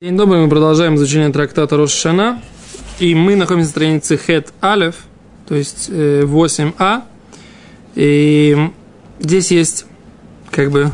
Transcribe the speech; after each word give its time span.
День 0.00 0.16
добрый, 0.16 0.40
мы 0.42 0.48
продолжаем 0.48 0.94
изучение 0.94 1.32
трактата 1.32 1.76
Рошана. 1.76 2.40
И 3.00 3.16
мы 3.16 3.34
находимся 3.34 3.66
на 3.66 3.70
странице 3.70 4.16
Хет 4.16 4.52
Алев, 4.60 4.94
то 5.48 5.56
есть 5.56 5.88
8а. 5.90 7.02
И 7.96 8.56
здесь 9.18 9.50
есть, 9.50 9.86
как 10.52 10.70
бы, 10.70 10.92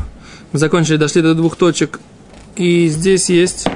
мы 0.51 0.57
закончили, 0.57 0.97
дошли 0.97 1.21
до 1.21 1.35
двух 1.35 1.55
точек. 1.55 1.99
И 2.55 2.87
здесь 2.87 3.29
есть 3.29 3.67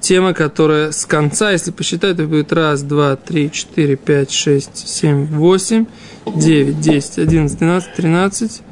тема, 0.00 0.34
которая 0.34 0.90
с 0.90 1.06
конца, 1.06 1.52
если 1.52 1.70
посчитать, 1.70 2.14
это 2.14 2.24
будет 2.24 2.52
раз, 2.52 2.82
два, 2.82 3.14
три, 3.14 3.52
четыре, 3.52 3.94
пять, 3.94 4.32
шесть, 4.32 4.88
семь, 4.88 5.26
восемь, 5.26 5.86
девять, 6.34 6.80
десять, 6.80 7.20
одиннадцать, 7.20 7.60
двенадцать, 7.60 7.94
тринадцать, 7.94 8.62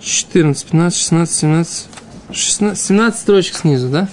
четырнадцать, 0.00 0.66
пятнадцать, 0.66 1.00
шестнадцать, 1.00 1.34
семнадцать, 1.34 1.86
шестнадцать, 2.30 2.84
семнадцать 2.84 3.20
строчек 3.22 3.56
снизу, 3.56 3.88
да? 3.88 4.08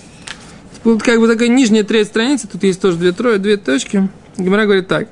Тут 0.83 1.03
как 1.03 1.19
бы 1.19 1.27
такая 1.27 1.47
нижняя 1.47 1.83
треть 1.83 2.07
страницы, 2.07 2.47
тут 2.47 2.63
есть 2.63 2.81
тоже 2.81 2.97
две, 2.97 3.11
трое, 3.11 3.37
две 3.37 3.57
точки. 3.57 4.09
Гимара 4.37 4.63
говорит 4.63 4.87
так. 4.87 5.07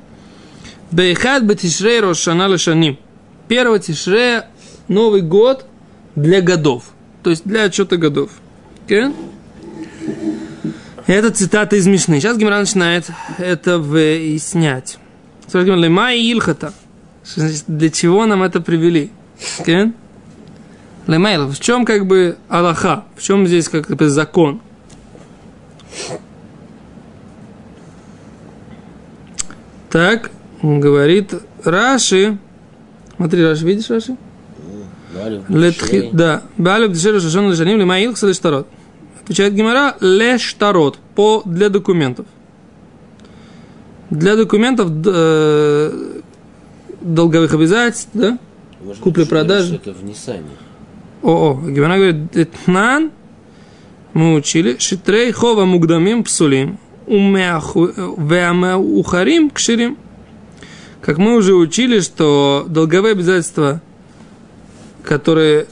Бейхат 0.92 1.44
бетишрей 1.44 2.00
рошана 2.00 2.48
лешаним. 2.48 2.98
Первого 3.48 3.80
тишрея 3.80 4.48
Новый 4.88 5.22
год 5.22 5.66
для 6.16 6.42
годов. 6.42 6.86
То 7.22 7.30
есть 7.30 7.44
для 7.46 7.64
отчета 7.64 7.98
годов. 7.98 8.32
Okay? 8.88 9.14
Это 11.06 11.30
цитата 11.30 11.76
из 11.76 11.86
Мишны. 11.86 12.20
Сейчас 12.20 12.38
Гимара 12.38 12.60
начинает 12.60 13.06
это 13.38 13.78
выяснять. 13.78 14.98
Лемай 15.54 16.20
Илхата. 16.20 16.74
Для 17.68 17.90
чего 17.92 18.26
нам 18.26 18.42
это 18.42 18.62
привели? 18.62 19.12
Okay? 19.60 19.94
Лемай, 21.06 21.38
в 21.38 21.60
чем 21.60 21.86
как 21.86 22.08
бы 22.08 22.38
Аллаха? 22.48 23.06
В 23.16 23.22
чем 23.22 23.46
здесь 23.46 23.70
как 23.70 23.88
бы 23.88 24.10
закон? 24.10 24.62
Так, 29.90 30.32
говорит 30.62 31.34
Раши. 31.64 32.38
Смотри, 33.16 33.44
Раши, 33.44 33.66
видишь 33.66 33.90
Раши? 33.90 34.16
Летхи, 35.50 36.10
да. 36.14 36.44
Балюк 36.58 36.92
дешер 36.94 37.20
шашон 37.20 37.50
лешаним 37.50 37.80
лима 37.80 38.00
илхса 38.00 38.28
лештарот. 38.28 38.68
Отвечает 39.24 39.54
Гимара 39.54 39.96
лештарот 40.00 40.98
по 41.16 41.42
для 41.46 41.70
документов. 41.70 42.26
Для 44.10 44.36
документов 44.36 44.90
э, 45.06 46.22
долговых 47.02 47.54
обязательств, 47.54 48.10
да? 48.14 48.38
Купли-продажи. 49.02 49.76
Это 49.76 49.94
в 49.94 50.04
Ниссане. 50.04 50.44
О, 51.22 51.52
о, 51.52 51.70
Гимара 51.70 51.96
говорит, 51.96 52.36
этнан 52.36 53.12
мы 54.14 54.34
учили, 54.34 54.78
шитрей 54.80 55.32
хова 55.32 55.66
мугдамим 55.66 56.24
псулим, 56.24 56.80
ухарим 58.78 59.50
кширим. 59.50 59.98
Как 61.02 61.18
мы 61.18 61.36
уже 61.36 61.56
учили, 61.56 62.02
что 62.02 62.66
долговые 62.68 63.14
обязательства, 63.14 63.82
которые 65.04 65.68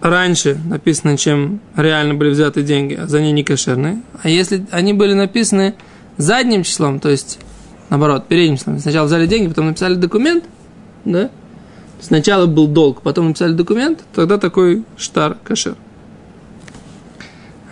раньше 0.00 0.58
написаны, 0.64 1.16
чем 1.16 1.60
реально 1.76 2.14
были 2.14 2.30
взяты 2.30 2.62
деньги, 2.62 2.94
а 2.94 3.06
за 3.06 3.20
ней 3.20 3.32
не 3.32 3.44
кошерные, 3.44 4.02
а 4.22 4.28
если 4.28 4.66
они 4.70 4.92
были 4.92 5.14
написаны 5.14 5.74
задним 6.16 6.62
числом, 6.62 7.00
то 7.00 7.10
есть 7.10 7.38
наоборот, 7.90 8.26
передним 8.28 8.56
числом, 8.56 8.78
сначала 8.78 9.06
взяли 9.06 9.26
деньги, 9.26 9.48
потом 9.48 9.66
написали 9.68 9.94
документ, 9.94 10.44
да? 11.04 11.30
Сначала 12.00 12.46
был 12.46 12.66
долг, 12.66 13.02
потом 13.02 13.28
написали 13.28 13.52
документ, 13.52 14.04
тогда 14.14 14.38
такой 14.38 14.84
штар 14.96 15.36
кошер. 15.44 15.76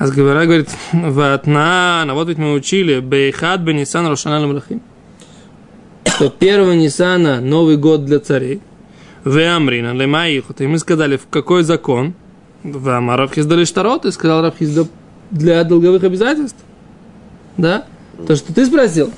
А 0.03 0.09
Гавара 0.09 0.47
говорит, 0.47 0.69
ватна, 0.93 2.03
а 2.03 2.15
вот 2.15 2.27
ведь 2.27 2.37
мы 2.37 2.55
учили, 2.55 2.99
бейхат 2.99 3.61
бе 3.61 3.73
Нисан 3.73 4.05
Рошана 4.09 4.41
Ламрахим. 4.41 4.83
Что 6.05 6.29
первого 6.29 6.73
Нисана 6.73 7.41
Новый 7.41 7.77
год 7.77 8.05
для 8.05 8.19
царей. 8.19 8.61
В 9.23 9.39
Амрина, 9.39 9.93
Лемаихот. 9.93 10.61
И 10.61 10.67
мы 10.67 10.81
сказали, 10.81 11.17
в 11.17 11.29
какой 11.31 11.63
закон? 11.63 12.15
В 12.65 12.89
Амаравхиз 12.89 13.47
дали 13.47 13.65
штарот, 13.65 14.05
и 14.05 14.11
сказал 14.11 14.43
Равхиз 14.43 14.77
для 15.31 15.63
долговых 15.63 16.03
обязательств. 16.03 16.59
Да? 17.57 17.87
То, 18.27 18.35
что 18.35 18.53
ты 18.53 18.67
спросил. 18.67 19.13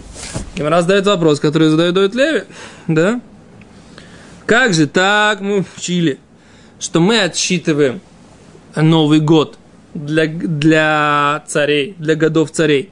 Гимара 0.55 0.83
задает 0.83 1.07
вопрос, 1.07 1.41
который 1.41 1.71
задает 1.71 1.95
Дует 1.95 2.15
Леви. 2.15 2.43
Да? 2.89 3.23
Как 4.45 4.75
же 4.75 4.87
так 4.87 5.41
мы 5.41 5.65
учили, 5.79 6.19
что 6.79 7.01
мы 7.01 7.23
отсчитываем 7.23 8.03
Новый 8.77 9.21
год– 9.21 9.57
для, 9.95 10.27
для 10.27 11.45
царей, 11.47 11.95
для 11.99 12.15
годов 12.15 12.51
царей. 12.51 12.91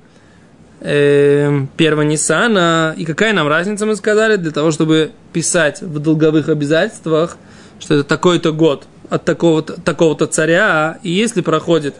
Э, 0.84 1.66
первого 1.76 2.02
Ниссана. 2.02 2.94
И 2.98 3.04
какая 3.04 3.32
нам 3.32 3.46
разница, 3.46 3.86
мы 3.86 3.94
сказали, 3.94 4.34
для 4.34 4.50
того, 4.50 4.72
чтобы 4.72 5.12
писать 5.32 5.80
в 5.80 6.00
долговых 6.00 6.48
обязательствах, 6.48 7.36
что 7.78 7.94
это 7.94 8.04
такой-то 8.04 8.52
год 8.52 8.88
от 9.08 9.24
такого-то, 9.24 9.80
такого-то 9.80 10.26
царя, 10.26 10.98
и 11.04 11.10
если 11.10 11.40
проходит 11.40 11.94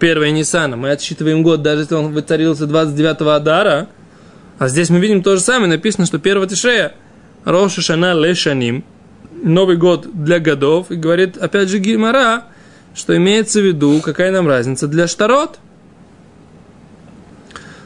первое 0.00 0.32
Ниссана, 0.32 0.76
мы 0.76 0.90
отсчитываем 0.90 1.44
год, 1.44 1.62
даже 1.62 1.82
если 1.82 1.94
он 1.94 2.12
воцарился 2.12 2.64
29-го 2.64 3.30
Адара, 3.30 3.88
а 4.58 4.66
здесь 4.66 4.90
мы 4.90 4.98
видим 4.98 5.22
то 5.22 5.36
же 5.36 5.40
самое, 5.40 5.70
написано, 5.70 6.04
что 6.06 6.18
первого 6.18 6.48
Тишея, 6.48 6.94
Роша 7.44 7.82
Шана 7.82 8.14
Лешаним, 8.14 8.84
Новый 9.44 9.76
год 9.76 10.08
для 10.12 10.40
годов, 10.40 10.90
и 10.90 10.96
говорит, 10.96 11.36
опять 11.36 11.68
же, 11.68 11.78
Гимара, 11.78 12.44
что 12.94 13.16
имеется 13.16 13.60
в 13.60 13.64
виду, 13.64 14.00
какая 14.00 14.30
нам 14.30 14.46
разница 14.46 14.86
для 14.86 15.06
штарот. 15.06 15.58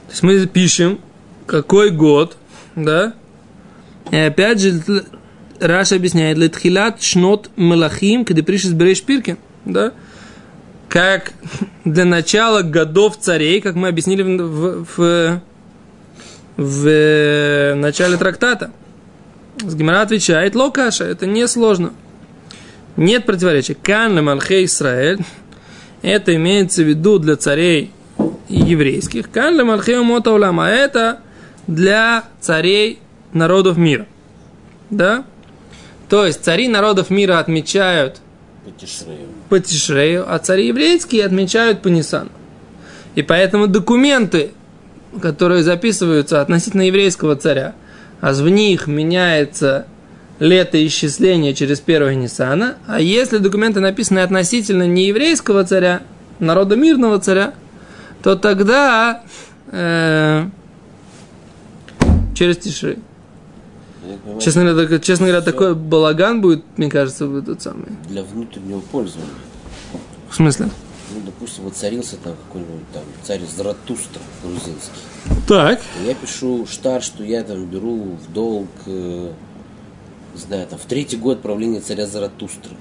То 0.06 0.10
есть 0.10 0.22
мы 0.22 0.46
пишем, 0.46 1.00
какой 1.46 1.90
год, 1.90 2.36
да, 2.76 3.14
и 4.10 4.16
опять 4.16 4.60
же, 4.60 4.82
Раша 5.60 5.96
объясняет, 5.96 6.38
летхилат 6.38 7.02
шнот 7.02 7.50
мелахим, 7.56 8.24
когда 8.24 8.42
пришли 8.42 8.72
берешь 8.72 8.98
шпирки, 8.98 9.36
да, 9.64 9.92
как 10.88 11.32
для 11.84 12.04
начала 12.04 12.62
годов 12.62 13.18
царей, 13.18 13.60
как 13.60 13.74
мы 13.74 13.88
объяснили 13.88 14.22
в, 14.22 14.86
в, 14.96 15.42
в 16.56 17.74
начале 17.74 18.16
трактата. 18.16 18.70
Гимара 19.62 20.02
отвечает, 20.02 20.54
локаша, 20.54 21.04
это 21.04 21.26
не 21.26 21.46
сложно. 21.48 21.92
Нет 22.98 23.26
противоречия. 23.26 23.76
Кан 23.80 24.22
Малхей 24.24 24.64
Исраэль. 24.64 25.20
Это 26.02 26.34
имеется 26.34 26.82
в 26.82 26.88
виду 26.88 27.20
для 27.20 27.36
царей 27.36 27.92
еврейских. 28.48 29.30
Кан 29.30 29.56
Малхей 29.64 30.00
Мота 30.00 30.32
Улама. 30.32 30.68
Это 30.68 31.20
для 31.68 32.24
царей 32.40 32.98
народов 33.32 33.76
мира. 33.76 34.06
Да? 34.90 35.24
То 36.08 36.26
есть 36.26 36.42
цари 36.42 36.66
народов 36.66 37.10
мира 37.10 37.38
отмечают 37.38 38.16
по 39.48 39.60
Тишрею, 39.60 40.24
а 40.26 40.38
цари 40.40 40.66
еврейские 40.66 41.24
отмечают 41.24 41.82
по 41.82 41.88
Нисану. 41.88 42.30
И 43.14 43.22
поэтому 43.22 43.68
документы, 43.68 44.50
которые 45.22 45.62
записываются 45.62 46.40
относительно 46.40 46.82
еврейского 46.82 47.36
царя, 47.36 47.74
а 48.20 48.32
в 48.32 48.48
них 48.48 48.88
меняется 48.88 49.86
летоисчисления 50.38 51.52
через 51.54 51.80
первого 51.80 52.10
Ниссана, 52.10 52.76
а 52.86 53.00
если 53.00 53.38
документы 53.38 53.80
написаны 53.80 54.20
относительно 54.20 54.86
нееврейского 54.86 55.64
царя, 55.64 56.02
народа 56.38 56.76
мирного 56.76 57.18
царя, 57.18 57.54
то 58.22 58.36
тогда 58.36 59.22
э, 59.70 60.46
через 62.34 62.58
Тиши. 62.58 62.98
Честно 64.40 64.64
говоря, 64.64 64.98
честно 65.00 65.26
говоря, 65.26 65.42
такой 65.42 65.74
балаган 65.74 66.40
будет, 66.40 66.64
мне 66.76 66.88
кажется, 66.88 67.26
в 67.26 67.36
этот 67.36 67.60
самый. 67.60 67.88
Для 68.08 68.22
внутреннего 68.22 68.80
пользования. 68.80 69.30
В 70.30 70.34
смысле? 70.34 70.70
Ну, 71.14 71.20
допустим, 71.24 71.64
воцарился 71.64 72.16
там 72.16 72.34
какой-нибудь 72.46 72.90
там 72.92 73.02
царь 73.22 73.40
Заратустра 73.56 74.20
грузинский. 74.42 75.00
Так. 75.46 75.80
Я 76.06 76.14
пишу 76.14 76.66
штар, 76.66 77.02
что 77.02 77.24
я 77.24 77.42
там 77.42 77.64
беру 77.66 78.16
в 78.16 78.32
долг 78.32 78.68
э, 78.86 79.32
не 80.34 80.40
знаю, 80.40 80.66
там, 80.66 80.78
в 80.78 80.84
третий 80.84 81.16
год 81.16 81.42
правления 81.42 81.80
царя 81.80 82.06
Заратустры. 82.06 82.76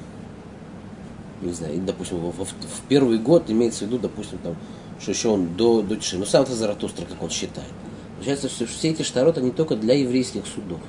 Не 1.42 1.54
знаю, 1.54 1.76
и, 1.76 1.80
допустим, 1.80 2.18
в, 2.18 2.32
в, 2.32 2.46
в 2.46 2.82
первый 2.88 3.20
год 3.20 3.46
имеется 3.48 3.86
в 3.86 3.88
виду, 3.88 4.00
допустим, 4.00 4.40
там, 4.40 4.56
что 5.00 5.12
еще 5.12 5.30
он 5.30 5.56
до, 5.56 5.82
до 5.82 5.96
Тиши. 5.96 6.18
Ну, 6.18 6.26
сам-то 6.26 6.54
Заратустра, 6.54 7.06
как 7.06 7.22
он 7.22 7.30
считает. 7.30 7.70
Получается, 8.16 8.50
что 8.50 8.66
все 8.66 8.90
эти 8.90 9.04
штароты, 9.04 9.42
они 9.42 9.52
только 9.52 9.76
для 9.76 9.94
еврейских 9.94 10.44
судов. 10.48 10.80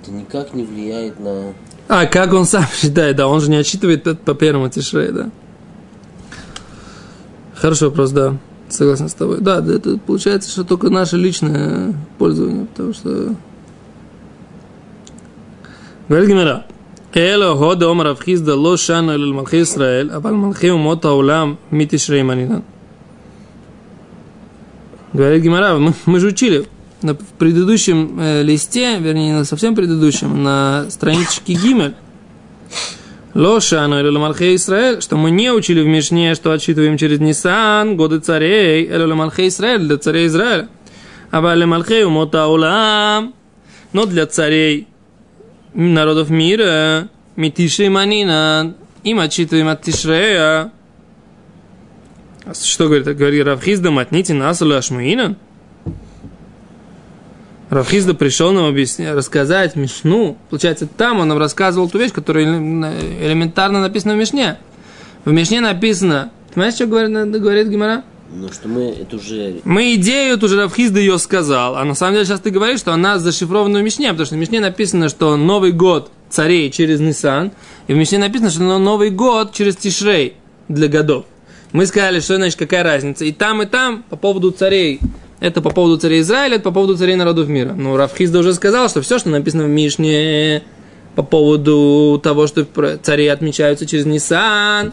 Это 0.00 0.10
никак 0.10 0.52
не 0.52 0.64
влияет 0.64 1.18
на... 1.18 1.54
А, 1.88 2.06
как 2.06 2.32
он 2.34 2.44
сам 2.44 2.66
считает, 2.74 3.16
да, 3.16 3.26
он 3.26 3.40
же 3.40 3.50
не 3.50 3.56
отчитывает 3.56 4.20
по 4.20 4.34
первому 4.34 4.68
Тишре, 4.68 5.10
да. 5.12 5.30
Хороший 7.54 7.88
вопрос, 7.88 8.10
да. 8.10 8.36
Согласен 8.68 9.08
с 9.08 9.14
тобой. 9.14 9.38
Да, 9.40 9.58
это 9.58 9.98
получается, 9.98 10.50
что 10.50 10.64
только 10.64 10.90
наше 10.90 11.16
личное 11.16 11.94
пользование, 12.18 12.66
потому 12.66 12.92
что 12.92 13.34
Говорит 16.12 16.28
Гимера, 16.28 16.66
Эло 17.14 17.56
хода 17.56 17.90
омар 17.90 18.08
авхизда 18.08 18.54
ло 18.54 18.76
шану 18.76 19.14
эль 19.14 19.32
малхи 19.32 19.62
Исраэль, 19.62 20.10
авал 20.10 20.34
малхи 20.34 20.68
умот 20.68 21.02
аулам 21.06 21.58
митишрей 21.70 22.22
манинан. 22.22 22.64
Говорит 25.14 25.42
Гимара, 25.42 25.78
мы, 25.78 25.94
мы 26.04 26.20
же 26.20 26.26
учили 26.26 26.66
на, 27.00 27.14
предыдущем 27.14 28.20
э, 28.20 28.42
листе, 28.42 28.98
вернее, 28.98 29.36
на 29.36 29.46
совсем 29.46 29.74
предыдущем, 29.74 30.42
на 30.42 30.84
страничке 30.90 31.54
Гимель, 31.54 31.94
Лошану 33.32 33.98
или 33.98 34.10
Малхе 34.10 34.54
Исраэль, 34.56 35.00
что 35.00 35.16
мы 35.16 35.30
не 35.30 35.50
учили 35.50 35.80
в 35.80 35.86
Мишне, 35.86 36.34
что 36.34 36.52
отсчитываем 36.52 36.98
через 36.98 37.20
Нисан, 37.20 37.96
годы 37.96 38.18
царей, 38.18 38.84
или 38.84 39.12
Малхе 39.14 39.48
Исраэль, 39.48 39.80
для 39.80 39.96
царей 39.96 40.26
Израиля. 40.26 40.68
А 41.30 41.40
Малхе 41.40 42.04
умотаулам, 42.04 43.32
но 43.94 44.04
для 44.04 44.26
царей 44.26 44.88
народов 45.74 46.30
мира, 46.30 47.08
Митиши 47.36 47.88
Манина, 47.88 48.74
им 49.04 49.20
отчитываем 49.20 49.68
от 49.68 49.82
Тишрея. 49.82 50.72
Что 52.52 52.86
говорит? 52.86 53.06
Говорит 53.16 53.46
Равхизда 53.46 53.90
Матнити 53.90 54.32
Насалу 54.32 54.74
Ашмаина? 54.74 55.36
Равхизда 57.70 58.12
пришел 58.12 58.52
нам 58.52 58.66
объяснять, 58.66 59.14
рассказать 59.14 59.76
Мишну. 59.76 60.36
Получается, 60.50 60.86
там 60.86 61.20
он 61.20 61.28
нам 61.28 61.38
рассказывал 61.38 61.88
ту 61.88 61.98
вещь, 61.98 62.12
которая 62.12 62.44
элементарно 62.44 63.80
написана 63.80 64.14
в 64.14 64.18
Мишне. 64.18 64.58
В 65.24 65.32
Мишне 65.32 65.60
написано, 65.60 66.32
понимаешь, 66.52 66.74
что 66.74 66.86
говорит, 66.86 67.30
говорит 67.40 67.68
Гимара? 67.68 68.04
Ну, 68.34 68.50
что 68.50 68.66
мы 68.66 68.84
это 68.84 69.16
уже... 69.16 69.60
Мы 69.64 69.94
идею, 69.94 70.36
это 70.36 70.46
уже 70.46 70.56
Равхизда 70.56 71.00
ее 71.00 71.18
сказал, 71.18 71.76
а 71.76 71.84
на 71.84 71.94
самом 71.94 72.14
деле 72.14 72.24
сейчас 72.24 72.40
ты 72.40 72.50
говоришь, 72.50 72.80
что 72.80 72.92
она 72.92 73.18
зашифрована 73.18 73.80
в 73.80 73.82
Мишне, 73.82 74.08
потому 74.08 74.24
что 74.24 74.36
в 74.36 74.38
Мишне 74.38 74.60
написано, 74.60 75.08
что 75.10 75.36
Новый 75.36 75.72
год 75.72 76.10
царей 76.30 76.70
через 76.70 77.00
Нисан, 77.00 77.52
и 77.88 77.92
в 77.92 77.96
Мишне 77.96 78.18
написано, 78.18 78.50
что 78.50 78.78
Новый 78.78 79.10
год 79.10 79.52
через 79.52 79.76
Тишрей 79.76 80.34
для 80.68 80.88
годов. 80.88 81.26
Мы 81.72 81.86
сказали, 81.86 82.20
что 82.20 82.36
значит 82.36 82.58
какая 82.58 82.82
разница. 82.82 83.24
И 83.24 83.32
там, 83.32 83.62
и 83.62 83.66
там 83.66 84.02
по 84.08 84.16
поводу 84.16 84.50
царей 84.50 85.00
это 85.40 85.60
по 85.60 85.70
поводу 85.70 85.98
царей 85.98 86.20
Израиля, 86.20 86.54
это 86.54 86.64
по 86.64 86.70
поводу 86.70 86.96
царей 86.96 87.16
народов 87.16 87.48
мира. 87.48 87.72
Ну, 87.76 87.96
Равхизда 87.96 88.38
уже 88.38 88.54
сказал, 88.54 88.88
что 88.88 89.02
все, 89.02 89.18
что 89.18 89.28
написано 89.28 89.64
в 89.64 89.68
Мишне 89.68 90.62
по 91.16 91.22
поводу 91.22 92.20
того, 92.22 92.46
что 92.46 92.64
цари 93.02 93.26
отмечаются 93.26 93.84
через 93.84 94.06
Нисан, 94.06 94.92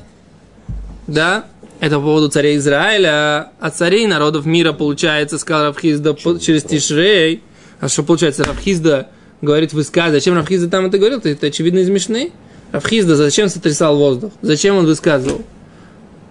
да, 1.07 1.45
это 1.79 1.95
по 1.97 2.03
поводу 2.03 2.29
царей 2.29 2.57
Израиля, 2.57 3.51
а 3.59 3.69
царей 3.69 4.05
народов 4.07 4.45
мира, 4.45 4.73
получается, 4.73 5.37
сказал 5.37 5.67
Равхизда 5.67 6.13
через 6.39 6.63
Тишрей. 6.63 7.41
А 7.79 7.87
что 7.87 8.03
получается, 8.03 8.43
Равхизда 8.43 9.07
говорит 9.41 9.73
высказывание. 9.73 10.19
Зачем 10.19 10.35
Равхизда 10.35 10.69
там 10.69 10.85
это 10.85 10.97
говорил? 10.97 11.19
Это 11.23 11.47
очевидно 11.47 11.79
из 11.79 11.89
Мишны. 11.89 12.31
Равхизда 12.71 13.15
зачем 13.15 13.49
сотрясал 13.49 13.97
воздух? 13.97 14.31
Зачем 14.41 14.75
он 14.75 14.85
высказывал? 14.85 15.41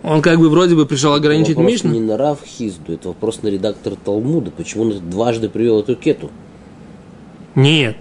Он 0.02 0.22
как 0.22 0.38
бы 0.38 0.48
вроде 0.48 0.76
бы 0.76 0.86
пришел 0.86 1.12
ограничить 1.14 1.56
вопрос 1.56 1.72
Мишну. 1.72 1.92
не 1.92 2.00
на 2.00 2.16
Рав 2.16 2.38
Хизду, 2.44 2.92
это 2.92 3.08
вопрос 3.08 3.42
на 3.42 3.48
редактор 3.48 3.94
Талмуда. 3.96 4.50
Почему 4.50 4.84
он 4.84 5.10
дважды 5.10 5.48
привел 5.48 5.80
эту 5.80 5.96
кету? 5.96 6.30
Нет. 7.56 7.96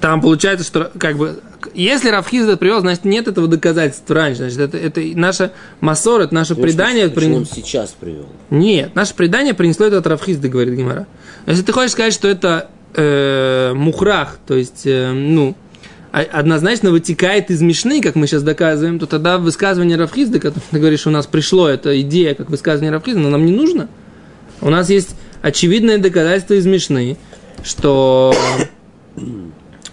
Там 0.00 0.20
получается, 0.20 0.64
что 0.64 0.90
как 0.98 1.16
бы 1.16 1.40
если 1.74 2.10
Равхизда 2.10 2.56
привел, 2.56 2.80
значит 2.80 3.04
нет 3.04 3.28
этого 3.28 3.48
доказательства 3.48 4.14
раньше. 4.14 4.50
Значит, 4.50 4.74
это, 4.74 4.78
это 4.78 5.18
наша 5.18 5.52
массор, 5.80 6.20
это 6.20 6.34
наше 6.34 6.54
Почему- 6.54 6.66
предание. 6.66 7.08
Почему 7.08 7.36
он 7.36 7.42
принес- 7.42 7.54
сейчас 7.54 7.94
привел? 7.98 8.26
Нет, 8.50 8.94
наше 8.94 9.14
предание 9.14 9.54
принесло 9.54 9.86
это 9.86 9.98
от 9.98 10.06
Равхизда, 10.06 10.48
говорит 10.48 10.74
Гимара. 10.74 11.06
Если 11.46 11.62
ты 11.62 11.72
хочешь 11.72 11.92
сказать, 11.92 12.12
что 12.12 12.28
это 12.28 12.68
э, 12.94 13.72
мухрах, 13.74 14.38
то 14.46 14.54
есть, 14.54 14.82
э, 14.86 15.10
ну, 15.12 15.56
а- 16.12 16.20
однозначно 16.32 16.90
вытекает 16.90 17.50
из 17.50 17.60
Мишны, 17.62 18.00
как 18.00 18.14
мы 18.14 18.26
сейчас 18.26 18.42
доказываем, 18.42 18.98
то 18.98 19.06
тогда 19.06 19.38
высказывание 19.38 19.96
Равхизда, 19.98 20.40
как 20.40 20.54
ты 20.70 20.78
говоришь, 20.78 21.06
у 21.06 21.10
нас 21.10 21.26
пришло 21.26 21.68
эта 21.68 22.00
идея, 22.02 22.34
как 22.34 22.48
высказывание 22.50 22.92
Равхизда, 22.92 23.20
но 23.20 23.30
нам 23.30 23.44
не 23.44 23.52
нужно. 23.52 23.88
У 24.60 24.70
нас 24.70 24.88
есть 24.88 25.14
очевидное 25.42 25.98
доказательство 25.98 26.54
из 26.54 26.64
Мишны, 26.66 27.18
что, 27.62 28.34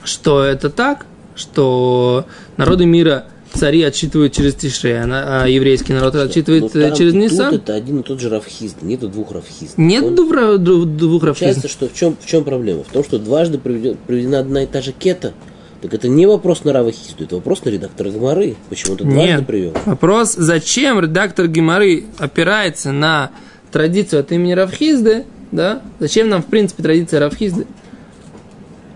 что 0.03 0.43
это 0.43 0.69
так, 0.69 1.05
что 1.35 2.25
народы 2.57 2.85
мира 2.85 3.25
цари 3.53 3.83
отсчитывают 3.83 4.33
через 4.33 4.55
Тишре, 4.55 4.99
а 5.01 5.43
а 5.43 5.47
еврейский 5.47 5.93
народ 5.93 6.15
отсчитывает 6.15 6.73
Но 6.73 6.79
э, 6.81 6.87
там 6.89 6.97
через 6.97 7.13
и 7.13 7.17
Нисан. 7.17 7.53
Это 7.53 7.75
один 7.75 7.99
и 7.99 8.03
тот 8.03 8.19
же 8.19 8.29
Равхизд, 8.29 8.81
нету 8.81 9.07
двух 9.07 9.31
Равхизд. 9.31 9.77
Нет 9.77 10.03
Он- 10.03 10.15
двух, 10.15 10.29
двух, 10.57 11.23
равхизм. 11.23 11.45
Получается, 11.45 11.67
что 11.67 11.87
в 11.87 11.93
чем, 11.93 12.17
в 12.19 12.25
чем 12.25 12.43
проблема? 12.43 12.83
В 12.83 12.87
том, 12.87 13.03
что 13.03 13.19
дважды 13.19 13.57
приведен- 13.59 13.97
приведена 14.07 14.39
одна 14.39 14.63
и 14.63 14.65
та 14.65 14.81
же 14.81 14.91
кета. 14.91 15.33
Так 15.81 15.93
это 15.93 16.07
не 16.07 16.25
вопрос 16.25 16.63
на 16.63 16.71
Рава 16.73 16.91
Хизду, 16.91 17.25
это 17.25 17.35
вопрос 17.35 17.63
на 17.65 17.69
редактора 17.69 18.09
Гмары. 18.09 18.55
Почему 18.69 18.95
ты 18.95 19.03
дважды 19.03 19.21
Нет. 19.21 19.45
привел? 19.45 19.73
Вопрос, 19.85 20.33
зачем 20.33 20.99
редактор 20.99 21.47
Гимары 21.47 22.05
опирается 22.17 22.91
на 22.93 23.31
традицию 23.71 24.21
от 24.21 24.31
имени 24.31 24.53
Равхизды, 24.53 25.25
да? 25.51 25.81
Зачем 25.99 26.29
нам, 26.29 26.41
в 26.41 26.45
принципе, 26.45 26.81
традиция 26.83 27.19
Равхизды? 27.19 27.67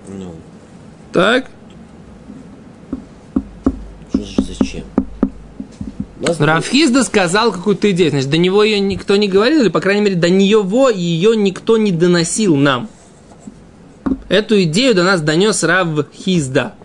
Ну, 0.08 0.32
Так? 1.18 1.46
что 4.14 4.24
же 4.24 4.36
зачем? 4.44 4.84
Равхизда 6.22 7.04
сказал 7.04 7.52
какую-то 7.52 7.90
идею, 7.90 8.12
значит, 8.12 8.30
до 8.30 8.38
него 8.38 8.64
ее 8.64 8.80
никто 8.80 9.16
не 9.16 9.28
говорил, 9.28 9.62
или, 9.62 9.70
по 9.70 9.80
крайней 9.80 10.02
мере, 10.02 10.16
до 10.16 10.30
него 10.30 10.92
ее 10.92 11.36
никто 11.36 11.78
не 11.78 11.92
доносил 11.92 12.56
нам. 12.56 12.88
Эту 14.30 14.62
идею 14.62 14.94
до 14.94 15.04
нас 15.04 15.22
донес 15.22 15.64
Равхизда. 15.64 16.76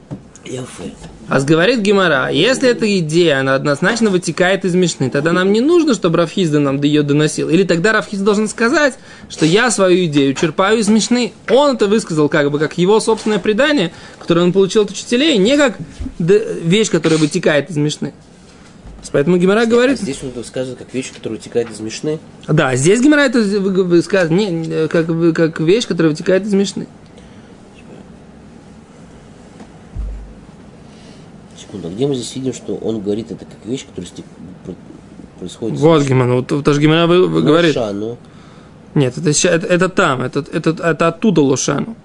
Яфе. 0.46 0.94
А 1.34 1.40
говорит 1.40 1.80
Гимара, 1.80 2.28
если 2.30 2.68
эта 2.68 2.98
идея, 2.98 3.40
она 3.40 3.54
однозначно 3.54 4.10
вытекает 4.10 4.66
из 4.66 4.74
Мишны, 4.74 5.08
тогда 5.08 5.32
нам 5.32 5.50
не 5.50 5.62
нужно, 5.62 5.94
чтобы 5.94 6.18
Рафхизда 6.18 6.60
нам 6.60 6.78
ее 6.82 7.02
доносил. 7.02 7.48
Или 7.48 7.62
тогда 7.62 7.92
Рафхизда 7.94 8.22
должен 8.26 8.48
сказать, 8.48 8.98
что 9.30 9.46
я 9.46 9.70
свою 9.70 10.04
идею 10.04 10.34
черпаю 10.34 10.80
из 10.80 10.88
Мишны. 10.88 11.32
Он 11.48 11.76
это 11.76 11.86
высказал 11.86 12.28
как 12.28 12.50
бы 12.50 12.58
как 12.58 12.76
его 12.76 13.00
собственное 13.00 13.38
предание, 13.38 13.92
которое 14.18 14.42
он 14.42 14.52
получил 14.52 14.82
от 14.82 14.90
учителей, 14.90 15.38
не 15.38 15.56
как 15.56 15.78
вещь, 16.18 16.90
которая 16.90 17.18
вытекает 17.18 17.70
из 17.70 17.78
Мишны. 17.78 18.12
Поэтому 19.10 19.38
Гимара 19.38 19.62
А 19.62 19.66
говорит, 19.66 19.98
здесь 20.00 20.18
он 20.22 20.28
это 20.28 20.46
сказывает 20.46 20.80
как 20.80 20.92
вещь, 20.92 21.12
которая 21.14 21.38
вытекает 21.38 21.70
из 21.70 21.80
Мишны. 21.80 22.20
да, 22.46 22.76
здесь 22.76 23.00
Гимара 23.00 23.22
это 23.22 23.40
вы- 23.40 23.84
высказывает 23.84 24.50
не, 24.50 24.86
как, 24.88 25.06
как 25.34 25.60
вещь, 25.60 25.86
которая 25.86 26.10
вытекает 26.10 26.44
из 26.44 26.52
Мишны. 26.52 26.86
Секунду, 31.72 31.88
а 31.88 31.90
где 31.90 32.06
мы 32.06 32.14
здесь 32.14 32.34
видим, 32.36 32.52
что 32.52 32.74
он 32.74 33.00
говорит 33.00 33.30
это 33.30 33.44
как 33.46 33.64
вещь, 33.64 33.86
которая 33.86 34.10
происходит 35.38 35.78
Вот? 35.78 36.02
Гимара, 36.02 36.34
вот 36.34 36.78
Гимара 36.78 37.06
вы- 37.06 37.26
вы 37.28 37.42
говорит. 37.42 37.74
Лошану. 37.74 38.18
Нет, 38.94 39.16
это, 39.16 39.30
это, 39.30 39.66
это 39.66 39.88
там, 39.88 40.20
это, 40.20 40.44
это, 40.52 40.70
это 40.70 41.08
оттуда 41.08 41.40
Лошану. 41.40 41.96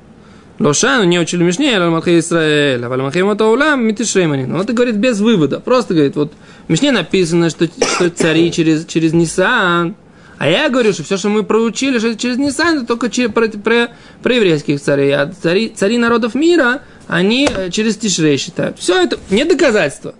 Лошану 0.59 1.03
не 1.03 1.19
учили 1.19 1.43
Мишне, 1.43 1.77
а 1.77 1.89
Малхе 1.89 2.17
Исраэль, 2.19 2.83
а 2.83 2.89
Малхе 2.89 3.23
Мотаулам, 3.23 3.85
Митишейманин. 3.85 4.55
Он 4.55 4.61
это 4.61 4.71
говорит 4.73 4.95
без 4.95 5.19
вывода, 5.19 5.59
просто 5.59 5.93
говорит, 5.93 6.15
вот 6.15 6.31
в 6.67 6.71
Мишне 6.71 6.91
написано, 6.91 7.49
что, 7.49 7.67
что 7.67 8.09
цари 8.09 8.51
через, 8.51 8.85
через 8.85 9.13
Нисан, 9.13 9.95
а 10.39 10.49
я 10.49 10.69
говорю, 10.69 10.93
что 10.93 11.03
все, 11.03 11.17
что 11.17 11.29
мы 11.29 11.43
проучили, 11.43 11.99
что 11.99 12.15
через 12.15 12.37
Нисан, 12.37 12.77
это 12.77 12.85
только 12.87 13.09
че- 13.09 13.29
про, 13.29 13.49
про, 13.49 13.89
про 14.23 14.33
еврейских 14.35 14.79
царей, 14.81 15.11
а 15.13 15.31
цари, 15.41 15.69
цари 15.75 15.97
народов 15.97 16.33
мира, 16.35 16.81
они 17.07 17.49
э, 17.53 17.69
через 17.69 17.97
Тишрей 17.97 18.37
считают. 18.37 18.77
Все 18.79 19.01
это 19.01 19.17
не 19.29 19.45
доказательство. 19.45 20.13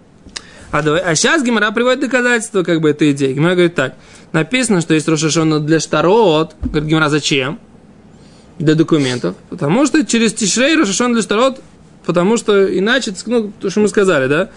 А, 0.72 0.82
давай, 0.82 1.02
а 1.02 1.16
сейчас 1.16 1.44
Гимара 1.44 1.72
приводит 1.72 2.02
доказательства 2.02 2.64
как 2.64 2.82
бы 2.82 2.90
этой 2.90 3.12
идеи. 3.12 3.34
Гимара 3.34 3.54
говорит 3.54 3.76
так. 3.76 3.96
Написано, 4.34 4.82
что 4.82 4.94
есть 4.94 5.08
Рошашона 5.08 5.60
для 5.60 5.80
Штарот. 5.80 6.56
Говорит 6.62 6.90
Гимара, 6.90 7.10
зачем? 7.10 7.60
Для 8.60 8.76
документов. 8.76 9.36
Потому 9.50 9.86
что 9.86 10.06
через 10.06 10.34
Тишрей 10.34 10.76
Рошашон 10.76 11.14
для 11.14 11.22
Штарот, 11.22 11.62
потому 12.06 12.38
что 12.38 12.78
иначе, 12.78 13.14
ну, 13.26 13.52
то, 13.60 13.70
что 13.70 13.80
мы 13.80 13.88
сказали, 13.88 14.28
да? 14.28 14.50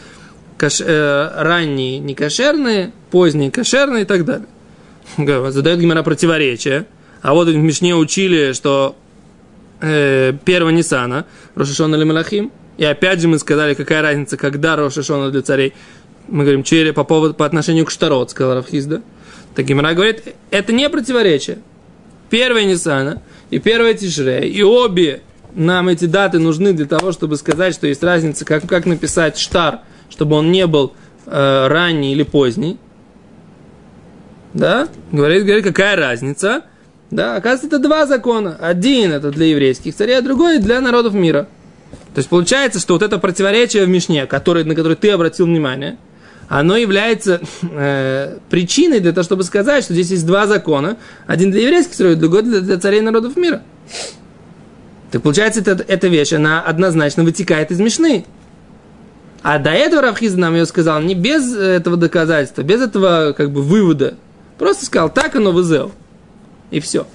Каш, 0.56 0.80
э, 0.80 1.32
ранние 1.36 1.98
не 1.98 2.14
кошерные, 2.14 2.92
поздние 3.10 3.50
кошерные 3.50 4.02
и 4.02 4.06
так 4.06 4.24
далее. 4.24 4.46
Задает 5.50 5.78
Гимара 5.78 6.02
противоречие. 6.02 6.86
А 7.22 7.34
вот 7.34 7.48
в 7.48 7.56
Мишне 7.56 7.94
учили, 7.94 8.52
что 8.52 8.96
э, 9.80 10.32
первого 10.44 10.70
Ниссана, 10.70 11.26
Рошашона 11.54 11.96
или 11.96 12.04
Малахим. 12.04 12.52
И 12.78 12.84
опять 12.84 13.20
же 13.20 13.28
мы 13.28 13.38
сказали, 13.38 13.74
какая 13.74 14.02
разница, 14.02 14.36
когда 14.36 14.76
Рошашона 14.76 15.30
для 15.30 15.42
царей. 15.42 15.74
Мы 16.28 16.44
говорим, 16.44 16.62
через, 16.62 16.94
по, 16.94 17.04
поводу, 17.04 17.34
по 17.34 17.44
отношению 17.44 17.84
к 17.86 17.90
Штарот, 17.90 18.30
сказал 18.30 18.54
Рафхизда. 18.54 19.02
Так 19.54 19.66
Гимара 19.66 19.94
говорит, 19.94 20.22
это 20.50 20.72
не 20.72 20.88
противоречие. 20.88 21.58
Первая 22.30 22.64
Ниссана 22.64 23.22
и 23.50 23.58
первая 23.58 23.94
Тишрея, 23.94 24.42
и 24.42 24.62
обе 24.62 25.22
нам 25.54 25.88
эти 25.88 26.04
даты 26.04 26.38
нужны 26.38 26.72
для 26.72 26.86
того, 26.86 27.10
чтобы 27.12 27.36
сказать, 27.36 27.74
что 27.74 27.86
есть 27.86 28.02
разница, 28.02 28.44
как, 28.44 28.66
как 28.66 28.86
написать 28.86 29.36
штар, 29.36 29.80
чтобы 30.08 30.36
он 30.36 30.52
не 30.52 30.66
был 30.66 30.94
э, 31.26 31.66
ранний 31.66 32.12
или 32.12 32.22
поздний. 32.22 32.78
Да? 34.54 34.88
Говорит, 35.12 35.44
говорит, 35.44 35.64
какая 35.64 35.96
разница? 35.96 36.62
Да, 37.10 37.36
оказывается, 37.36 37.66
это 37.66 37.78
два 37.78 38.06
закона. 38.06 38.56
Один 38.60 39.12
это 39.12 39.30
для 39.30 39.46
еврейских 39.46 39.94
царей, 39.94 40.18
а 40.18 40.22
другой 40.22 40.58
для 40.58 40.80
народов 40.80 41.14
мира. 41.14 41.48
То 42.14 42.18
есть 42.18 42.28
получается, 42.28 42.78
что 42.78 42.94
вот 42.94 43.02
это 43.02 43.18
противоречие 43.18 43.84
в 43.84 43.88
Мишне, 43.88 44.26
который, 44.26 44.64
на 44.64 44.74
которое 44.74 44.96
ты 44.96 45.10
обратил 45.10 45.46
внимание, 45.46 45.98
оно 46.48 46.76
является 46.76 47.40
э, 47.62 48.38
причиной 48.48 49.00
для 49.00 49.12
того, 49.12 49.24
чтобы 49.24 49.44
сказать, 49.44 49.84
что 49.84 49.92
здесь 49.92 50.10
есть 50.10 50.26
два 50.26 50.46
закона. 50.46 50.96
Один 51.26 51.50
для 51.50 51.62
еврейских 51.62 51.94
строек, 51.94 52.18
другой 52.18 52.42
для, 52.42 52.60
для 52.60 52.78
царей 52.78 53.00
народов 53.00 53.36
мира. 53.36 53.62
Так 55.10 55.22
получается, 55.22 55.60
это, 55.60 55.84
эта 55.86 56.06
вещь, 56.06 56.32
она 56.32 56.60
однозначно 56.60 57.24
вытекает 57.24 57.72
из 57.72 57.80
Мишны. 57.80 58.24
А 59.42 59.58
до 59.58 59.70
этого 59.70 60.02
Равхиза 60.02 60.38
нам 60.38 60.54
ее 60.54 60.66
сказал 60.66 61.00
не 61.00 61.14
без 61.14 61.54
этого 61.54 61.96
доказательства, 61.96 62.62
без 62.62 62.80
этого 62.80 63.32
как 63.32 63.50
бы 63.50 63.62
вывода. 63.62 64.14
Просто 64.58 64.84
сказал, 64.84 65.08
так 65.08 65.34
оно 65.34 65.50
вызел. 65.50 65.92
И 66.70 66.80
все. 66.80 67.06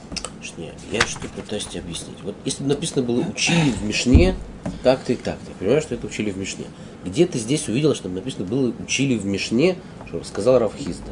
Нет, 0.58 0.76
я 0.92 1.02
что 1.02 1.28
пытаюсь 1.28 1.66
тебе 1.66 1.82
объяснить. 1.82 2.18
Вот 2.24 2.36
если 2.46 2.64
бы 2.64 2.70
написано 2.70 3.02
было 3.02 3.20
«учили 3.22 3.72
в 3.72 3.84
Мишне», 3.84 4.36
так-то 4.84 5.12
и 5.12 5.16
так-то. 5.16 5.50
Я 5.50 5.56
понимаю, 5.60 5.82
что 5.82 5.96
это 5.96 6.08
учили 6.08 6.32
в 6.32 6.38
Мишне. 6.38 6.66
Где 7.04 7.26
ты 7.26 7.40
здесь 7.40 7.68
увидел, 7.68 7.94
что 7.94 8.08
написано 8.08 8.46
было 8.46 8.74
«учили 8.80 9.18
в 9.18 9.26
Мишне», 9.26 9.76
что 10.08 10.20
рассказал 10.20 10.60
Равхизда? 10.60 11.12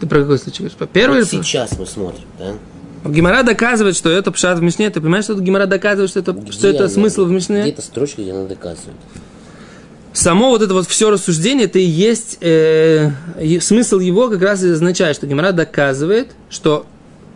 Ты 0.00 0.06
про 0.06 0.20
какой 0.20 0.38
случай 0.38 0.60
говоришь? 0.60 0.76
По 0.78 0.86
первый 0.86 1.20
Вот 1.20 1.28
сейчас 1.28 1.78
мы 1.78 1.86
смотрим, 1.86 2.24
да? 2.38 2.54
Гимара 3.04 3.42
доказывает, 3.42 3.96
что 3.96 4.08
это 4.10 4.30
пшат 4.30 4.58
в 4.58 4.62
Мишне. 4.62 4.88
Ты 4.90 5.00
понимаешь, 5.00 5.24
что 5.24 5.34
Гимара 5.34 5.66
доказывает, 5.66 6.10
что 6.10 6.20
это, 6.20 6.52
что 6.52 6.68
это 6.68 6.84
она- 6.84 6.88
смысл 6.88 7.24
в 7.24 7.30
Мишне? 7.30 7.62
Где 7.62 7.70
эта 7.70 7.82
строчка, 7.82 8.22
где 8.22 8.32
она 8.32 8.46
доказывает? 8.46 8.96
Само 10.12 10.50
вот 10.50 10.60
это 10.62 10.74
вот 10.74 10.86
все 10.86 11.10
рассуждение, 11.10 11.64
это 11.66 11.78
и 11.78 11.84
есть 11.84 12.36
э, 12.40 13.10
смысл 13.60 13.98
его 13.98 14.28
как 14.28 14.42
раз 14.42 14.62
и 14.62 14.68
означает, 14.70 15.16
что 15.16 15.26
Гимара 15.26 15.52
доказывает, 15.52 16.32
что 16.50 16.84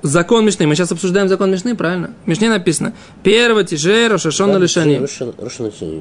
закон 0.03 0.45
Мишны, 0.45 0.67
мы 0.67 0.75
сейчас 0.75 0.93
обсуждаем 0.93 1.29
закон 1.29 1.51
Мишны, 1.51 1.75
правильно? 1.75 2.11
В 2.25 2.29
Мишне 2.29 2.51
написано, 2.51 2.93
первого 3.23 3.65
тише 3.65 4.09
Рошашон. 4.09 4.51
Рошан 4.51 4.63
Лишани. 4.63 4.99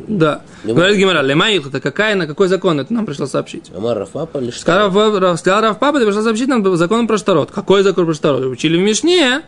Да. 0.07 0.41
Лема- 0.65 0.75
Говорит 0.75 0.97
Гимара, 0.97 1.21
лемаил, 1.21 1.63
это 1.65 1.79
какая, 1.79 2.15
на 2.15 2.27
какой 2.27 2.49
закон 2.49 2.79
это 2.79 2.93
нам 2.93 3.05
пришло 3.05 3.25
сообщить? 3.25 3.71
Амар 3.75 3.97
Рафапа 3.99 4.39
лишь 4.39 4.59
Сказал 4.59 4.89
Папа, 5.79 5.99
ты 5.99 6.05
пришел 6.05 6.23
сообщить 6.23 6.47
нам 6.49 6.75
закон 6.75 7.07
про 7.07 7.17
штарот. 7.17 7.51
Какой 7.51 7.83
закон 7.83 8.05
про 8.05 8.13
штарот? 8.13 8.43
Учили 8.45 8.77
в 8.77 8.81
Мишне, 8.81 9.43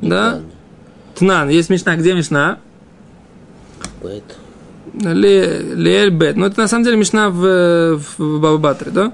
да? 0.00 0.40
Тнан, 1.16 1.48
есть 1.50 1.68
Мишна, 1.70 1.96
где 1.96 2.14
Мишна? 2.14 2.58
Поэт. 4.02 4.24
Леэль 4.96 6.10
Бет. 6.10 6.36
Ну, 6.36 6.46
это 6.46 6.60
на 6.60 6.68
самом 6.68 6.84
деле 6.84 6.96
Мишна 6.96 7.28
в, 7.28 7.98
в 7.98 8.40
Бабабатре, 8.40 8.90
да? 8.90 9.12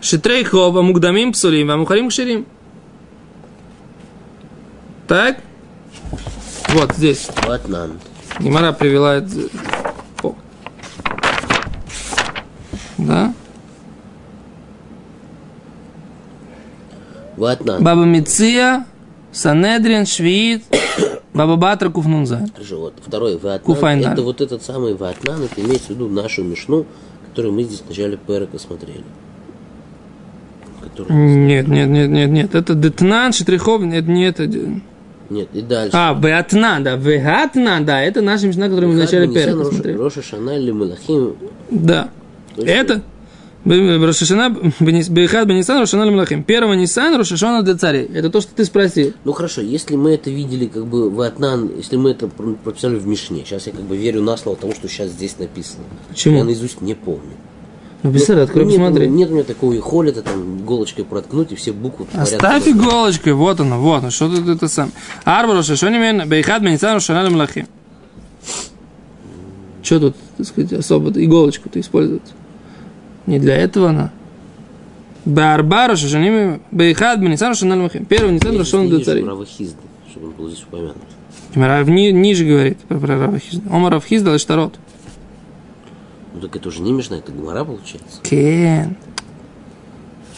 Шитрей 0.00 0.44
хова 0.44 0.82
мугдамим 0.82 1.32
псулим, 1.32 1.70
а 1.70 1.76
мухарим 1.76 2.10
кширим. 2.10 2.46
Так? 5.08 5.38
Вот 6.68 6.94
здесь. 6.94 7.28
Ватнан. 7.46 7.98
Гимара 8.38 8.72
привела. 8.72 9.24
О. 10.22 10.34
Да? 12.98 13.32
Ватнан. 17.36 17.82
Баба 17.82 18.04
Миция, 18.04 18.84
Санедрин, 19.32 20.04
Швид, 20.04 20.64
Баба 21.34 21.56
Батра, 21.56 21.90
Куфнунза. 21.90 22.46
Хорошо, 22.54 22.78
вот 22.80 22.94
второй 23.04 23.36
Ватнан. 23.36 24.12
Это 24.12 24.22
вот 24.22 24.40
этот 24.40 24.62
самый 24.62 24.94
Ватнан, 24.94 25.42
это 25.42 25.60
имеется 25.60 25.88
в 25.88 25.90
виду 25.90 26.08
нашу 26.08 26.44
Мишну, 26.44 26.86
которую 27.28 27.52
мы 27.54 27.64
здесь 27.64 27.80
в 27.80 27.88
начале 27.88 28.16
Перека 28.16 28.58
смотрели. 28.58 29.02
Нет, 31.08 31.66
нет, 31.66 31.88
нет, 31.88 32.08
нет, 32.08 32.30
нет. 32.30 32.54
Это 32.54 32.74
Детнан, 32.74 33.32
Шитрихов, 33.32 33.82
нет, 33.82 34.06
нет. 34.06 34.38
это- 34.38 34.80
Нет, 35.30 35.48
и 35.52 35.60
дальше. 35.62 35.90
А, 35.96 36.14
Веатнан, 36.14 36.84
да, 36.84 36.94
Веатнан, 36.96 37.84
да, 37.84 38.00
это 38.00 38.20
наша 38.22 38.46
мечта, 38.46 38.68
которую 38.68 38.90
мы 38.90 38.94
в 38.94 38.98
начале 38.98 39.26
Перека 39.26 39.64
смотрели. 39.64 39.96
Роша 39.96 40.22
Шаналь 40.22 40.70
Мелахим. 40.70 41.34
Да. 41.70 42.10
Точно. 42.54 42.70
Это 42.70 43.02
Рошашана 43.64 44.50
Бейхат 44.80 45.48
Бенисан 45.48 45.80
Рошана 45.80 46.10
Млахим. 46.10 46.42
Первого 46.44 46.74
Нисан 46.74 47.16
Рошашона 47.16 47.62
для 47.62 47.76
царей. 47.76 48.04
Это 48.12 48.28
то, 48.30 48.40
что 48.40 48.54
ты 48.54 48.64
спросил. 48.64 49.14
Ну 49.24 49.32
хорошо, 49.32 49.62
если 49.62 49.96
мы 49.96 50.12
это 50.12 50.30
видели 50.30 50.66
как 50.66 50.86
бы 50.86 51.08
Ватнан, 51.10 51.70
если 51.76 51.96
мы 51.96 52.10
это 52.10 52.28
про- 52.28 52.54
прописали 52.54 52.96
в 52.96 53.06
Мишне, 53.06 53.42
сейчас 53.44 53.66
я 53.66 53.72
как 53.72 53.82
бы 53.82 53.96
верю 53.96 54.22
на 54.22 54.36
слово 54.36 54.58
тому, 54.58 54.74
что 54.74 54.88
сейчас 54.88 55.10
здесь 55.10 55.38
написано. 55.38 55.84
Почему? 56.10 56.38
Я 56.38 56.44
наизусть 56.44 56.80
не 56.82 56.94
помню. 56.94 57.22
Ну, 58.02 58.10
представь, 58.12 58.38
открой, 58.38 58.66
нет, 58.66 58.74
посмотри. 58.78 59.08
Нет 59.08 59.30
у 59.30 59.32
меня 59.32 59.44
такого 59.44 59.80
холита, 59.80 60.20
там, 60.20 60.58
иголочкой 60.58 61.06
проткнуть 61.06 61.52
и 61.52 61.54
все 61.54 61.72
буквы 61.72 62.06
Оставь 62.12 62.68
иголочкой, 62.68 63.32
вот 63.32 63.60
оно, 63.60 63.80
вот 63.80 64.00
оно, 64.02 64.10
что 64.10 64.28
тут 64.28 64.46
это 64.46 64.68
сам. 64.68 64.92
Арба 65.24 65.54
Рошашони 65.54 65.96
Мен 65.96 66.28
Бейхат 66.28 66.62
Бенисан 66.62 66.92
Рошана 66.94 67.30
Млахим. 67.30 67.66
Что 69.82 70.00
тут, 70.00 70.16
так 70.36 70.46
сказать, 70.46 70.72
особо 70.74 71.10
иголочку-то 71.18 71.80
использовать? 71.80 72.22
Не 73.26 73.38
для 73.38 73.56
этого 73.56 73.90
она. 73.90 74.12
Барба 75.24 75.88
Рошашони 75.88 76.60
Бейхат 76.70 77.18
Бенисан 77.20 77.50
Рошана 77.50 77.76
Млахим. 77.76 78.04
Первый 78.04 78.32
Нисан 78.32 78.50
для 78.52 78.98
не 78.98 79.04
царей. 79.04 79.22
чтобы 79.22 80.26
он 80.26 80.32
был 80.32 80.48
здесь 80.48 80.62
упомянут. 80.64 80.96
Рав 81.54 81.88
ни- 81.88 82.10
ниже 82.10 82.44
говорит 82.44 82.78
про, 82.80 82.98
про 82.98 83.18
Рава 83.18 83.38
Хизда. 83.38 83.74
Ома 83.74 83.90
Рав 83.90 84.04
Хизда 84.04 84.32
Лештарот. 84.34 84.74
Ну 86.34 86.40
так 86.40 86.54
это 86.56 86.68
уже 86.68 86.82
не 86.82 86.92
Мишна, 86.92 87.18
это 87.18 87.32
Гмара 87.32 87.64
получается. 87.64 88.20
Кен. 88.22 88.96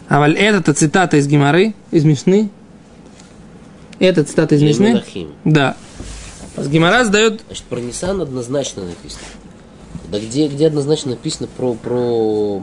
А 0.09 0.21
валь 0.21 0.37
это 0.37 0.73
цитата 0.73 1.16
из 1.16 1.26
Гимары, 1.26 1.75
из 1.90 2.05
Мишны. 2.05 2.50
Это 3.99 4.23
цитата 4.25 4.55
из 4.55 4.62
Мишны. 4.62 5.02
Да. 5.45 5.76
С 6.57 6.69
Гимара 6.69 7.05
сдает 7.05 7.43
Значит, 7.47 7.64
про 7.64 7.81
Нисан 7.81 8.21
однозначно 8.21 8.85
написано. 8.85 9.25
Да 10.10 10.18
где, 10.20 10.48
где 10.48 10.68
однозначно 10.68 11.12
написано 11.12 11.48
про, 11.56 11.75
про 11.75 12.62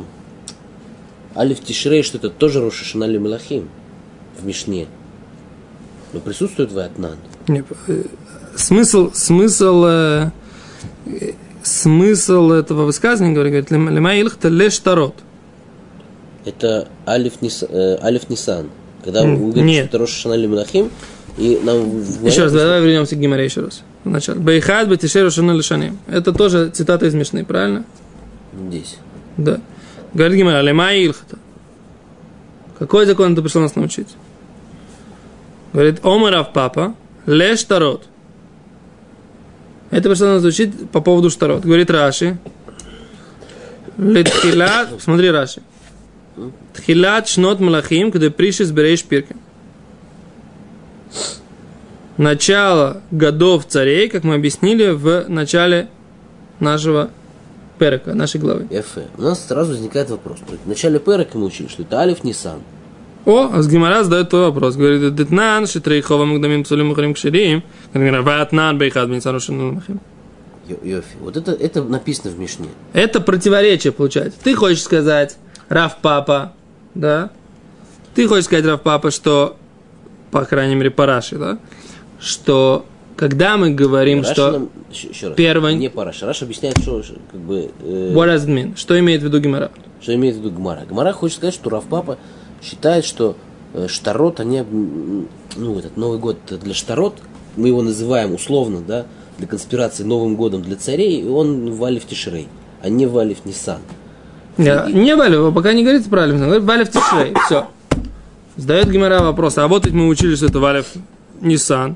Алиф 1.36 1.62
Тишрей, 1.62 2.04
что 2.04 2.18
это 2.18 2.30
тоже 2.30 2.62
Рошашанали 2.62 3.18
Мелахим 3.18 3.70
в 4.40 4.46
Мишне. 4.46 4.88
Но 6.14 6.20
присутствует 6.20 6.72
Ватнан. 6.72 7.18
Не, 7.48 7.64
э, 7.88 8.04
смысл, 8.56 9.12
смысл, 9.14 9.84
э, 9.86 10.32
смысл 11.64 12.52
этого 12.52 12.86
высказывания, 12.86 13.34
говорит, 13.34 13.68
говорит, 13.70 13.72
лема 13.72 14.16
илхта 14.16 14.50
леш 14.50 14.78
тарот. 14.80 15.16
Это 16.46 16.88
Алиф, 17.08 17.42
Нис, 17.42 17.64
э, 17.68 17.98
Алиф 18.02 18.30
Нисан. 18.30 18.70
Когда 19.04 19.24
вы 19.24 19.36
говорите, 19.36 19.62
нет. 19.62 19.88
что 19.88 19.98
это 19.98 19.98
Рошашанали 20.04 20.46
Мелахим, 20.46 20.92
и 21.38 21.60
нам 21.64 22.02
Еще 22.24 22.44
раз, 22.44 22.52
давай 22.52 22.82
вернемся 22.82 23.16
к 23.16 23.20
Гимаре 23.20 23.46
еще 23.46 23.62
раз. 23.62 23.82
Вначале. 24.04 24.40
Бейхат 24.40 24.88
бетишеру 24.88 25.32
шану 25.32 25.58
лишаним. 25.58 25.98
Это 26.08 26.32
тоже 26.32 26.70
цитата 26.70 27.06
из 27.06 27.14
Мишны, 27.14 27.44
правильно? 27.44 27.86
здесь. 28.68 28.98
Да. 29.38 29.60
Говорит 30.14 30.38
Гимара, 30.38 30.62
лема 30.62 30.94
илхта. 30.94 31.38
Какой 32.78 33.06
закон 33.06 33.36
ты 33.36 33.42
пришел 33.42 33.62
нас 33.62 33.76
научить? 33.76 34.10
Говорит, 35.74 36.06
омарав 36.06 36.54
папа, 36.54 36.96
леш 37.26 37.64
тарот. 37.64 38.04
Это 39.90 40.10
пришло 40.10 40.28
нас 40.28 40.44
учить 40.44 40.90
по 40.92 41.02
поводу 41.02 41.30
штарот. 41.30 41.64
Говорит 41.64 41.90
Раши. 41.90 42.38
Летхилат, 43.98 44.90
смотри 45.00 45.32
Раши. 45.32 45.62
Тхилат 46.74 47.28
шнот 47.28 47.60
малахим, 47.60 48.12
когда 48.12 48.30
пришли 48.30 48.66
сберешь 48.66 49.04
пирки. 49.04 49.36
Начало 52.18 53.02
годов 53.12 53.66
царей, 53.68 54.08
как 54.08 54.24
мы 54.24 54.36
объяснили 54.36 54.90
в 54.92 55.26
начале 55.30 55.90
нашего 56.60 57.10
перека, 57.80 58.14
нашей 58.14 58.40
главы. 58.40 58.68
Эфе. 58.70 59.08
У 59.18 59.22
нас 59.24 59.48
сразу 59.48 59.72
возникает 59.72 60.10
вопрос. 60.12 60.38
В 60.64 60.68
начале 60.68 61.00
Перека 61.00 61.38
мы 61.38 61.46
учили, 61.46 61.68
что 61.68 61.82
это 61.82 62.00
Алиф 62.00 62.24
Нисан. 62.24 62.60
О, 63.26 63.50
а 63.54 63.62
с 63.62 63.68
Гимара 63.68 64.04
задает 64.04 64.30
твой 64.30 64.44
вопрос. 64.44 64.76
Говорит, 64.76 65.16
Детнан, 65.16 65.66
Шитрейхова, 65.66 66.26
Магдамим, 66.26 66.64
Псулим, 66.66 66.88
Мухарим, 66.88 67.14
Кширим. 67.14 67.64
Ватнан, 67.94 68.78
Бейхад, 68.78 69.10
Бенсану, 69.10 69.40
Шинулмахим. 69.40 70.00
Йо- 70.68 70.78
Йофи. 70.84 71.16
Вот 71.20 71.36
это, 71.36 71.52
это 71.54 71.84
написано 71.84 72.32
в 72.32 72.38
Мишне. 72.40 72.68
Это 72.94 73.22
противоречие 73.22 73.92
получается. 73.92 74.38
Ты 74.44 74.56
хочешь 74.56 74.84
сказать, 74.84 75.38
Раф 75.68 75.98
Папа, 76.02 76.54
да? 76.94 77.32
Ты 78.14 78.28
хочешь 78.28 78.46
сказать, 78.46 78.66
Раф 78.66 78.82
Папа, 78.82 79.10
что, 79.10 79.56
по 80.32 80.44
крайней 80.46 80.76
мере, 80.76 80.92
по 80.92 81.06
Раши, 81.06 81.38
да? 81.38 81.58
Что, 82.24 82.86
когда 83.16 83.58
мы 83.58 83.72
говорим, 83.72 84.20
Раши 84.20 84.34
что... 84.34 84.52
нам- 84.52 84.70
еще, 84.92 85.10
еще 85.10 85.28
раз. 85.30 85.74
Не 85.76 85.90
по 85.90 86.06
Раши. 86.06 86.26
Раши 86.26 86.46
объясняет, 86.46 86.78
что, 86.82 87.04
как 87.32 87.40
бы, 87.42 87.72
э, 87.82 88.14
What 88.16 88.34
does 88.34 88.48
it 88.48 88.54
mean? 88.54 88.78
Что 88.78 88.98
имеет 88.98 89.22
в 89.22 89.26
виду 89.26 89.40
Гимара? 89.40 89.72
что 90.04 90.14
имеет 90.14 90.36
в 90.36 90.40
виду 90.40 90.52
Гмара. 90.52 90.82
Гмара 90.88 91.14
хочет 91.14 91.38
сказать, 91.38 91.56
что 91.56 91.70
Рав 91.70 91.86
Папа 91.86 92.18
считает, 92.62 93.06
что 93.06 93.36
э, 93.74 93.88
штарот, 93.88 94.40
они, 94.40 94.64
ну, 95.56 95.80
этот 95.80 95.98
Новый 95.98 96.20
год 96.20 96.38
для 96.62 96.74
штарот, 96.74 97.16
мы 97.56 97.70
его 97.70 97.82
называем 97.82 98.34
условно, 98.34 98.82
да, 98.86 99.06
для 99.38 99.48
конспирации 99.48 100.04
Новым 100.04 100.36
годом 100.36 100.62
для 100.62 100.76
царей, 100.76 101.22
и 101.22 101.28
он 101.28 101.72
в 101.72 101.84
Алиф 101.84 102.06
Тишрей, 102.06 102.48
а 102.82 102.90
не 102.90 103.06
в 103.06 103.18
Алиф 103.18 103.46
Нисан. 103.46 103.80
Не, 104.58 104.92
не 104.94 105.16
Валев, 105.16 105.54
пока 105.54 105.74
не 105.74 105.84
говорится 105.84 106.10
правильно, 106.10 106.46
говорит 106.46 106.64
Валев 106.64 106.90
Тишрей, 106.90 107.34
все. 107.46 107.68
Задает 108.56 108.92
Гимара 108.92 109.24
вопрос, 109.24 109.58
а 109.58 109.68
вот 109.68 109.86
ведь 109.86 109.96
мы 109.96 110.08
учили, 110.08 110.36
что 110.36 110.46
это 110.46 110.60
Валев 110.60 110.86
Нисан. 111.44 111.96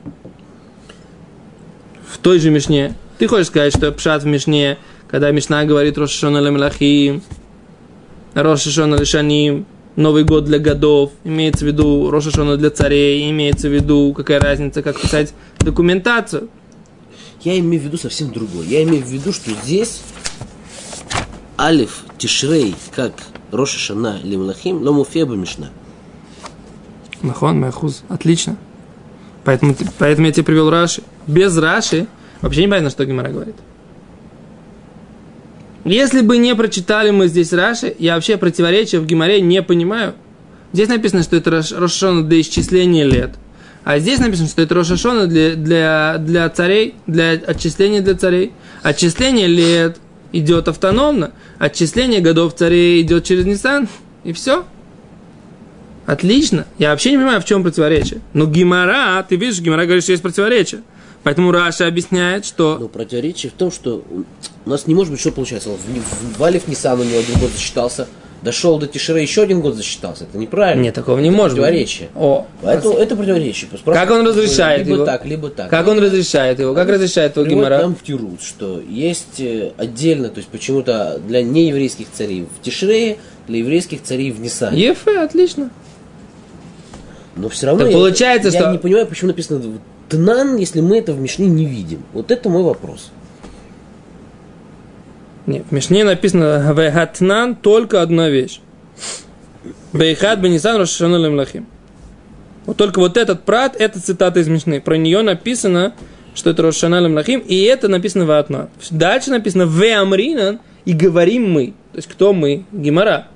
В 2.07 2.17
той 2.19 2.39
же 2.39 2.51
Мишне. 2.51 2.95
Ты 3.17 3.27
хочешь 3.27 3.47
сказать, 3.47 3.75
что 3.75 3.91
Пшат 3.91 4.23
в 4.23 4.25
Мишне, 4.27 4.77
когда 5.07 5.31
Мишна 5.31 5.63
говорит 5.65 5.97
Рошашона 5.97 6.37
Лемлахим, 6.39 7.23
Рошашона 8.33 8.95
Лешаним, 8.95 9.65
Новый 9.95 10.23
год 10.23 10.45
для 10.45 10.59
годов, 10.59 11.11
имеется 11.23 11.65
в 11.65 11.67
виду 11.67 12.11
Рошашона 12.11 12.55
для 12.57 12.69
царей, 12.69 13.31
имеется 13.31 13.67
в 13.67 13.73
виду 13.73 14.13
какая 14.15 14.39
разница, 14.39 14.83
как 14.83 15.01
писать 15.01 15.33
документацию. 15.59 16.49
Я 17.41 17.57
имею 17.57 17.81
в 17.81 17.85
виду 17.85 17.97
совсем 17.97 18.31
другое. 18.31 18.67
Я 18.67 18.83
имею 18.83 19.03
в 19.03 19.07
виду, 19.07 19.33
что 19.33 19.49
здесь 19.63 20.01
Алиф 21.57 22.03
Тишрей, 22.17 22.75
как 22.95 23.13
Роша 23.51 23.79
Шана 23.79 24.19
Лимлахим, 24.21 24.83
Ломуфеба 24.83 25.35
Мишна. 25.35 25.69
Махон, 27.21 27.59
Майхуз, 27.59 28.03
отлично. 28.09 28.57
Поэтому, 29.47 29.77
поэтому 29.97 30.27
я 30.27 30.33
тебе 30.33 30.43
привел 30.43 30.69
Раши. 30.69 31.03
Без 31.25 31.57
Раши 31.57 32.07
вообще 32.41 32.63
не 32.63 32.67
понятно, 32.67 32.89
что 32.89 33.05
Гимара 33.05 33.29
говорит. 33.29 33.55
Если 35.85 36.19
бы 36.19 36.37
не 36.37 36.53
прочитали 36.53 37.11
мы 37.11 37.29
здесь 37.29 37.53
Раши, 37.53 37.95
я 37.97 38.15
вообще 38.15 38.35
противоречия 38.35 38.99
в 38.99 39.05
Гимаре 39.05 39.39
не 39.39 39.63
понимаю. 39.63 40.15
Здесь 40.73 40.89
написано, 40.89 41.23
что 41.23 41.37
это 41.37 41.49
Рошашона 41.49 42.25
для 42.25 42.41
исчисления 42.41 43.05
лет. 43.05 43.35
А 43.85 43.99
здесь 43.99 44.19
написано, 44.19 44.49
что 44.49 44.63
это 44.63 44.75
Рошашона 44.75 45.27
для, 45.27 45.55
для, 45.55 46.17
для 46.19 46.49
царей, 46.49 46.95
для 47.07 47.31
отчисления 47.31 48.01
для 48.01 48.15
царей. 48.15 48.51
Отчисление 48.83 49.47
лет 49.47 49.95
идет 50.33 50.67
автономно, 50.67 51.31
отчисление 51.57 52.19
годов 52.19 52.53
царей 52.53 53.01
идет 53.01 53.23
через 53.23 53.45
Нисан, 53.45 53.87
и 54.25 54.33
все. 54.33 54.65
Отлично. 56.07 56.65
Я 56.79 56.91
вообще 56.91 57.11
не 57.11 57.17
понимаю, 57.17 57.41
в 57.41 57.45
чем 57.45 57.63
противоречие. 57.63 58.21
Но 58.33 58.45
Гимара, 58.45 59.21
ты 59.27 59.35
видишь, 59.35 59.59
Гимара 59.59 59.83
говорит, 59.83 60.03
что 60.03 60.13
есть 60.13 60.23
противоречие. 60.23 60.81
Поэтому 61.23 61.51
Раша 61.51 61.85
объясняет, 61.85 62.45
что... 62.45 62.77
Но 62.79 62.87
противоречие 62.87 63.51
в 63.51 63.53
том, 63.53 63.71
что 63.71 64.05
у 64.65 64.69
нас 64.69 64.87
не 64.87 64.95
может 64.95 65.11
быть, 65.11 65.19
что 65.19 65.33
получается. 65.33 65.69
В, 65.69 65.73
в 65.75 66.39
Валев 66.39 66.69
Нисан 66.69 66.97
у 67.01 67.03
него 67.03 67.19
один 67.19 67.37
год 67.37 67.51
засчитался, 67.51 68.07
дошел 68.41 68.79
до 68.79 68.87
Тишера, 68.87 69.19
еще 69.19 69.41
один 69.41 69.59
год 69.59 69.75
засчитался. 69.75 70.23
Это 70.23 70.37
неправильно. 70.37 70.83
Нет, 70.83 70.95
такого 70.95 71.19
не 71.19 71.27
это 71.27 71.35
может 71.35 71.57
противоречие. 71.57 72.07
быть. 72.13 72.23
О, 72.23 72.47
Поэтому 72.61 72.93
это 72.95 73.17
противоречие. 73.17 73.69
Просто 73.69 73.91
как 73.91 74.09
он 74.09 74.25
разрешает 74.25 74.85
либо 74.85 74.95
его? 74.95 75.05
так, 75.05 75.25
либо 75.25 75.49
так. 75.49 75.69
Как 75.69 75.87
он 75.89 75.99
разрешает 75.99 76.57
его? 76.61 76.73
Как 76.73 76.87
разрешает 76.87 77.35
его 77.35 77.45
Гимара? 77.45 77.79
нам 77.79 77.97
в 78.01 78.41
что 78.41 78.79
есть 78.79 79.41
э, 79.41 79.73
отдельно, 79.75 80.29
то 80.29 80.37
есть 80.37 80.47
почему-то 80.47 81.19
для 81.27 81.43
нееврейских 81.43 82.07
царей 82.13 82.43
в 82.43 82.63
Тишрее, 82.63 83.17
для 83.49 83.57
еврейских 83.57 84.03
царей 84.03 84.31
в 84.31 84.39
Нисане. 84.39 84.79
Ефе, 84.81 85.19
отлично. 85.19 85.71
Но 87.37 87.49
все 87.49 87.67
равно 87.67 87.83
так 87.83 87.91
я, 87.91 87.97
получается, 87.97 88.49
я 88.49 88.59
что... 88.59 88.71
не 88.71 88.77
понимаю, 88.77 89.05
почему 89.07 89.29
написано 89.29 89.61
Тнан, 90.09 90.57
если 90.57 90.81
мы 90.81 90.97
это 90.97 91.13
в 91.13 91.19
Мишне 91.19 91.47
не 91.47 91.65
видим. 91.65 92.03
Вот 92.13 92.31
это 92.31 92.49
мой 92.49 92.63
вопрос. 92.63 93.11
Нет, 95.45 95.65
в 95.69 95.71
Мишне 95.71 96.03
написано 96.03 96.73
Вегатнан 96.75 97.55
только 97.55 98.01
одна 98.01 98.29
вещь. 98.29 98.59
Бейхат 99.93 100.39
Бенисан 100.39 100.77
Рошашану 100.77 101.17
Лемлахим. 101.23 101.65
Вот 102.65 102.75
только 102.75 102.99
вот 102.99 103.15
этот 103.15 103.43
прат, 103.43 103.75
это 103.79 104.01
цитата 104.01 104.39
из 104.39 104.47
Мишны. 104.47 104.81
Про 104.81 104.97
нее 104.97 105.21
написано, 105.21 105.93
что 106.35 106.49
это 106.49 106.63
Рошашана 106.63 106.99
Лемлахим, 106.99 107.39
и 107.39 107.61
это 107.61 107.87
написано 107.87 108.25
Ватна. 108.25 108.69
Дальше 108.91 109.31
написано 109.31 109.63
Веамринан, 109.63 110.59
и 110.85 110.93
говорим 110.93 111.49
мы. 111.51 111.67
То 111.91 111.97
есть 111.97 112.07
кто 112.07 112.33
мы? 112.33 112.65
Гимара. 112.71 113.27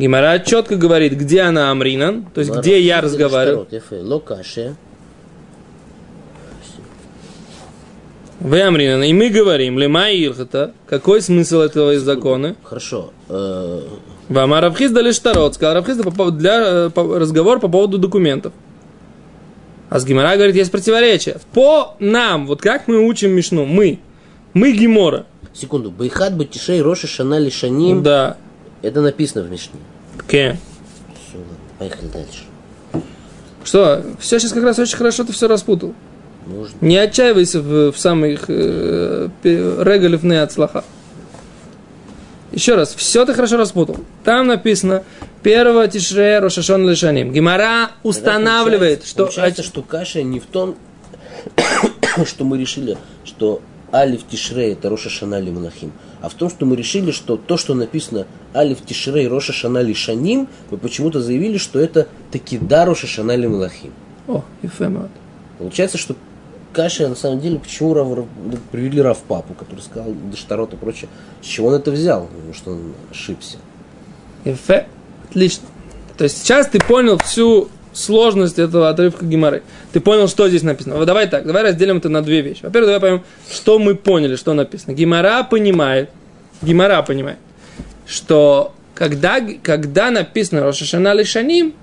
Гимара 0.00 0.38
четко 0.38 0.76
говорит, 0.76 1.12
где 1.12 1.42
она 1.42 1.70
Амринан, 1.70 2.24
то 2.32 2.40
есть 2.40 2.50
где 2.50 2.80
я 2.80 3.02
разговариваю. 3.02 3.68
Вы 8.40 8.62
Амринан, 8.62 9.02
и 9.02 9.12
мы 9.12 9.28
говорим, 9.28 9.78
лема 9.78 10.10
ирхата, 10.10 10.72
какой 10.88 11.20
смысл 11.20 11.58
этого 11.58 11.92
из 11.92 12.00
закона? 12.00 12.56
Хорошо. 12.64 13.12
Э, 13.28 13.82
Вам 14.30 14.54
Равхиз 14.54 14.90
дали 14.90 15.12
штарот, 15.12 15.56
сказал 15.56 15.74
Равхиз 15.74 15.98
для 15.98 16.86
э, 16.86 16.90
разговор 16.94 17.60
по 17.60 17.68
поводу 17.68 17.98
документов. 17.98 18.54
А 19.90 20.00
с 20.00 20.06
Гимара 20.06 20.34
говорит, 20.36 20.56
есть 20.56 20.70
противоречие. 20.70 21.36
По 21.52 21.96
нам, 21.98 22.46
вот 22.46 22.62
как 22.62 22.88
мы 22.88 23.06
учим 23.06 23.32
Мишну, 23.32 23.66
мы, 23.66 23.98
мы 24.54 24.72
Гимора. 24.72 25.26
Секунду, 25.52 25.90
Байхат 25.90 26.34
Батишей 26.34 26.80
Роша 26.80 27.06
Шанали 27.06 27.50
Шаним. 27.50 28.02
Да. 28.02 28.38
Это 28.80 29.02
написано 29.02 29.44
в 29.44 29.50
Мишне. 29.50 29.80
Ке. 30.22 30.56
Все, 31.14 31.38
поехали 31.78 32.08
дальше. 32.08 32.44
Что? 33.64 34.04
Все 34.18 34.38
сейчас 34.38 34.52
как 34.52 34.64
раз 34.64 34.78
очень 34.78 34.96
хорошо 34.96 35.24
ты 35.24 35.32
все 35.32 35.48
распутал. 35.48 35.94
Можно. 36.46 36.76
Не 36.80 36.96
отчаивайся 36.96 37.60
в, 37.60 37.92
в 37.92 37.98
самых 37.98 38.44
э, 38.48 39.28
регалев 39.44 40.22
не 40.22 40.36
от 40.36 40.52
слаха. 40.52 40.84
Еще 42.52 42.74
раз, 42.74 42.94
все 42.94 43.24
ты 43.24 43.34
хорошо 43.34 43.56
распутал. 43.56 43.98
Там 44.24 44.48
написано 44.48 45.04
первого 45.42 45.86
тишре 45.86 46.40
Рошашон 46.40 46.88
Лешаним. 46.88 47.32
Гимара 47.32 47.92
устанавливает, 48.02 49.00
получается, 49.00 49.08
что... 49.08 49.24
Получается, 49.24 49.62
что 49.62 49.82
каша 49.82 50.22
не 50.22 50.40
в 50.40 50.46
том, 50.46 50.76
что 52.26 52.44
мы 52.44 52.58
решили, 52.58 52.98
что 53.24 53.62
Алиф 53.92 54.26
Тишре 54.28 54.72
это 54.72 54.88
Роша 54.88 55.10
Шанали 55.10 55.50
Малахим, 55.50 55.92
а 56.20 56.28
в 56.28 56.34
том, 56.34 56.48
что 56.50 56.66
мы 56.66 56.76
решили, 56.76 57.10
что 57.10 57.36
то, 57.36 57.56
что 57.56 57.74
написано 57.74 58.26
Алиф 58.54 58.84
Тишре 58.84 59.24
и 59.24 59.28
Роша 59.28 59.52
Шанали 59.52 59.92
Шаним, 59.92 60.48
мы 60.70 60.78
почему-то 60.78 61.20
заявили, 61.20 61.58
что 61.58 61.80
это 61.80 62.08
таки 62.30 62.58
да 62.58 62.84
Роша 62.84 63.06
Шанали 63.06 63.46
Малахим. 63.46 63.92
О, 64.28 64.44
Ефемот. 64.62 65.10
Получается, 65.58 65.98
что 65.98 66.14
Каша, 66.72 67.08
на 67.08 67.16
самом 67.16 67.40
деле, 67.40 67.58
почему 67.58 67.94
Рав, 67.94 68.08
привели 68.70 69.00
Рав 69.00 69.18
Папу, 69.18 69.54
который 69.54 69.80
сказал 69.80 70.12
Дештарот 70.30 70.72
и 70.72 70.76
прочее, 70.76 71.08
с 71.42 71.46
чего 71.46 71.68
он 71.68 71.74
это 71.74 71.90
взял, 71.90 72.26
потому 72.26 72.54
что 72.54 72.72
он 72.72 72.94
ошибся. 73.10 73.58
Ефе, 74.44 74.86
отлично. 75.28 75.66
То 76.16 76.24
есть 76.24 76.38
сейчас 76.38 76.68
ты 76.68 76.78
понял 76.78 77.18
всю 77.18 77.68
сложность 77.92 78.58
этого 78.58 78.88
отрывка 78.88 79.24
Гимары. 79.24 79.62
Ты 79.92 80.00
понял, 80.00 80.28
что 80.28 80.48
здесь 80.48 80.62
написано. 80.62 80.96
Вот 80.96 81.06
давай 81.06 81.28
так, 81.28 81.46
давай 81.46 81.62
разделим 81.62 81.98
это 81.98 82.08
на 82.08 82.22
две 82.22 82.40
вещи. 82.40 82.60
Во-первых, 82.62 82.88
давай 82.88 83.00
поймем, 83.00 83.22
что 83.50 83.78
мы 83.78 83.94
поняли, 83.94 84.36
что 84.36 84.54
написано. 84.54 84.94
Гимара 84.94 85.42
понимает, 85.44 86.10
Гимара 86.62 87.02
понимает, 87.02 87.38
что 88.06 88.74
когда, 88.94 89.40
когда 89.62 90.10
написано 90.10 90.62
Рошашана 90.62 91.14
Лишаним, 91.14 91.74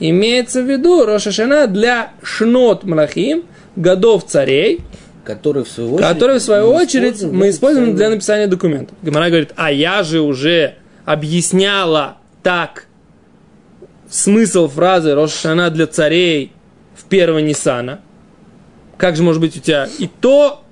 имеется 0.00 0.62
в 0.62 0.70
виду 0.70 1.04
Рошашана 1.04 1.66
для 1.66 2.12
Шнот 2.22 2.84
Млахим, 2.84 3.44
годов 3.76 4.26
царей, 4.26 4.80
которые 5.24 5.64
в 5.64 5.68
свою 5.68 5.94
очередь, 5.94 6.08
которые, 6.08 6.38
в 6.38 6.42
свою 6.42 6.66
мы 6.66 6.82
очередь 6.82 7.14
используем 7.14 7.38
мы 7.38 7.50
используем 7.50 7.96
для 7.96 8.10
написания 8.10 8.46
документов. 8.46 8.96
Гимара 9.02 9.28
говорит, 9.28 9.52
а 9.56 9.70
я 9.70 10.02
же 10.02 10.20
уже 10.20 10.74
объясняла 11.04 12.18
так 12.42 12.86
смысл 14.14 14.68
фразы 14.68 15.12
Рошана 15.12 15.70
для 15.70 15.88
царей 15.88 16.52
в 16.94 17.04
первого 17.04 17.40
Ниссана. 17.40 18.00
Как 18.96 19.16
же 19.16 19.24
может 19.24 19.40
быть 19.40 19.56
у 19.56 19.60
тебя 19.60 19.88
и 19.98 20.08
то 20.20 20.62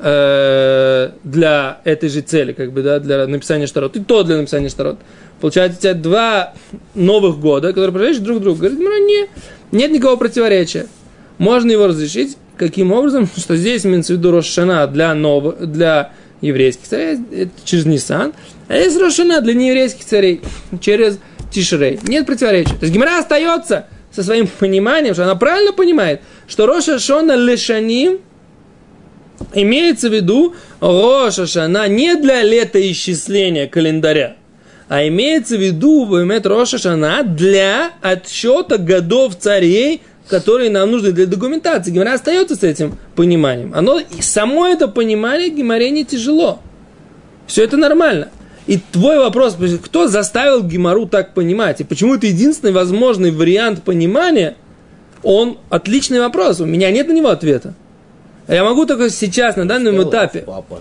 э, 0.00 1.10
для 1.22 1.80
этой 1.84 2.08
же 2.08 2.22
цели, 2.22 2.52
как 2.54 2.72
бы, 2.72 2.82
да, 2.82 2.98
для 2.98 3.28
написания 3.28 3.68
штарот, 3.68 3.96
и 3.96 4.00
то 4.00 4.24
для 4.24 4.36
написания 4.36 4.68
штарот. 4.68 4.98
Получается, 5.40 5.78
у 5.78 5.82
тебя 5.82 5.94
два 5.94 6.54
новых 6.96 7.38
года, 7.38 7.68
которые 7.68 7.92
противоречат 7.92 8.24
друг 8.24 8.40
другу. 8.40 8.58
Говорит, 8.58 8.80
ну, 8.80 9.06
не, 9.06 9.28
нет 9.70 9.92
никакого 9.92 10.16
противоречия. 10.16 10.88
Можно 11.38 11.70
его 11.70 11.86
разрешить 11.86 12.36
каким 12.56 12.90
образом, 12.90 13.28
что 13.36 13.54
здесь 13.54 13.86
имеется 13.86 14.14
в 14.14 14.16
виду 14.16 14.32
Рошана 14.32 14.88
для, 14.88 15.14
нов... 15.14 15.56
для 15.60 16.10
еврейских 16.40 16.88
царей, 16.88 17.20
это 17.30 17.52
через 17.64 17.86
Нисан, 17.86 18.32
а 18.66 18.76
есть 18.76 18.98
Рошана 18.98 19.40
для 19.40 19.54
нееврейских 19.54 20.04
царей 20.04 20.40
через 20.80 21.20
Тишрей. 21.52 22.00
Нет 22.02 22.26
противоречия. 22.26 22.74
То 22.74 22.82
есть 22.82 22.92
Гимара 22.92 23.18
остается 23.18 23.86
со 24.10 24.22
своим 24.22 24.46
пониманием, 24.46 25.14
что 25.14 25.24
она 25.24 25.34
правильно 25.36 25.72
понимает, 25.72 26.20
что 26.46 26.66
Роша 26.66 26.98
Шона 26.98 27.36
Лешаним 27.36 28.20
имеется 29.54 30.08
в 30.08 30.12
виду 30.12 30.54
Роша 30.80 31.46
Шана 31.46 31.88
не 31.88 32.16
для 32.16 32.42
летоисчисления 32.42 33.66
календаря, 33.66 34.36
а 34.88 35.06
имеется 35.08 35.56
в 35.56 35.60
виду 35.60 36.06
Бемет 36.06 36.46
Роша 36.46 36.78
Шана 36.78 37.22
для 37.22 37.92
отсчета 38.02 38.78
годов 38.78 39.38
царей, 39.38 40.02
которые 40.28 40.70
нам 40.70 40.90
нужны 40.90 41.12
для 41.12 41.26
документации. 41.26 41.90
Гимара 41.90 42.14
остается 42.14 42.56
с 42.56 42.62
этим 42.62 42.98
пониманием. 43.14 43.72
Оно, 43.74 44.00
само 44.20 44.66
это 44.66 44.88
понимание 44.88 45.48
Гимаре 45.48 45.90
не 45.90 46.04
тяжело. 46.04 46.60
Все 47.46 47.64
это 47.64 47.76
нормально. 47.76 48.28
И 48.66 48.78
твой 48.78 49.18
вопрос, 49.18 49.56
кто 49.84 50.06
заставил 50.06 50.62
Гимару 50.62 51.06
так 51.06 51.34
понимать? 51.34 51.80
И 51.80 51.84
почему 51.84 52.14
это 52.14 52.26
единственный 52.26 52.72
возможный 52.72 53.30
вариант 53.30 53.82
понимания? 53.82 54.56
Он 55.22 55.58
отличный 55.68 56.20
вопрос. 56.20 56.60
У 56.60 56.66
меня 56.66 56.90
нет 56.90 57.08
на 57.08 57.12
него 57.12 57.28
ответа. 57.28 57.74
Я 58.48 58.64
могу 58.64 58.86
только 58.86 59.10
сейчас, 59.10 59.56
на 59.56 59.66
данном 59.66 59.94
Сказал 59.94 60.10
этапе. 60.10 60.40
Папа. 60.40 60.80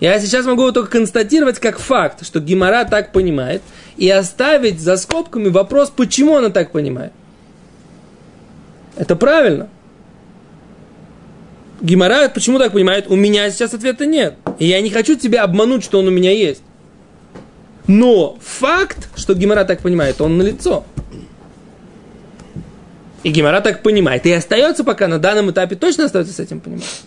Я 0.00 0.18
сейчас 0.20 0.44
могу 0.44 0.70
только 0.72 0.90
констатировать 0.90 1.58
как 1.58 1.78
факт, 1.78 2.24
что 2.26 2.38
Гимара 2.40 2.84
так 2.84 3.12
понимает, 3.12 3.62
и 3.96 4.10
оставить 4.10 4.80
за 4.80 4.96
скобками 4.96 5.48
вопрос, 5.48 5.90
почему 5.90 6.36
она 6.36 6.50
так 6.50 6.70
понимает. 6.70 7.12
Это 8.96 9.16
правильно. 9.16 9.68
Гимара 11.80 12.28
почему 12.28 12.58
так 12.58 12.72
понимает? 12.72 13.06
У 13.08 13.16
меня 13.16 13.50
сейчас 13.50 13.72
ответа 13.72 14.04
нет. 14.06 14.36
И 14.58 14.66
я 14.66 14.80
не 14.80 14.90
хочу 14.90 15.16
тебя 15.16 15.44
обмануть, 15.44 15.84
что 15.84 15.98
он 15.98 16.08
у 16.08 16.10
меня 16.10 16.30
есть. 16.30 16.62
Но 17.86 18.36
факт, 18.40 19.08
что 19.16 19.34
Гимара 19.34 19.64
так 19.64 19.80
понимает, 19.80 20.20
он 20.20 20.38
налицо. 20.38 20.84
И 23.22 23.30
Гимара 23.30 23.60
так 23.60 23.82
понимает. 23.82 24.26
И 24.26 24.32
остается 24.32 24.84
пока 24.84 25.08
на 25.08 25.18
данном 25.18 25.50
этапе 25.50 25.76
точно 25.76 26.04
остается 26.04 26.32
с 26.32 26.40
этим 26.40 26.60
понимать. 26.60 27.02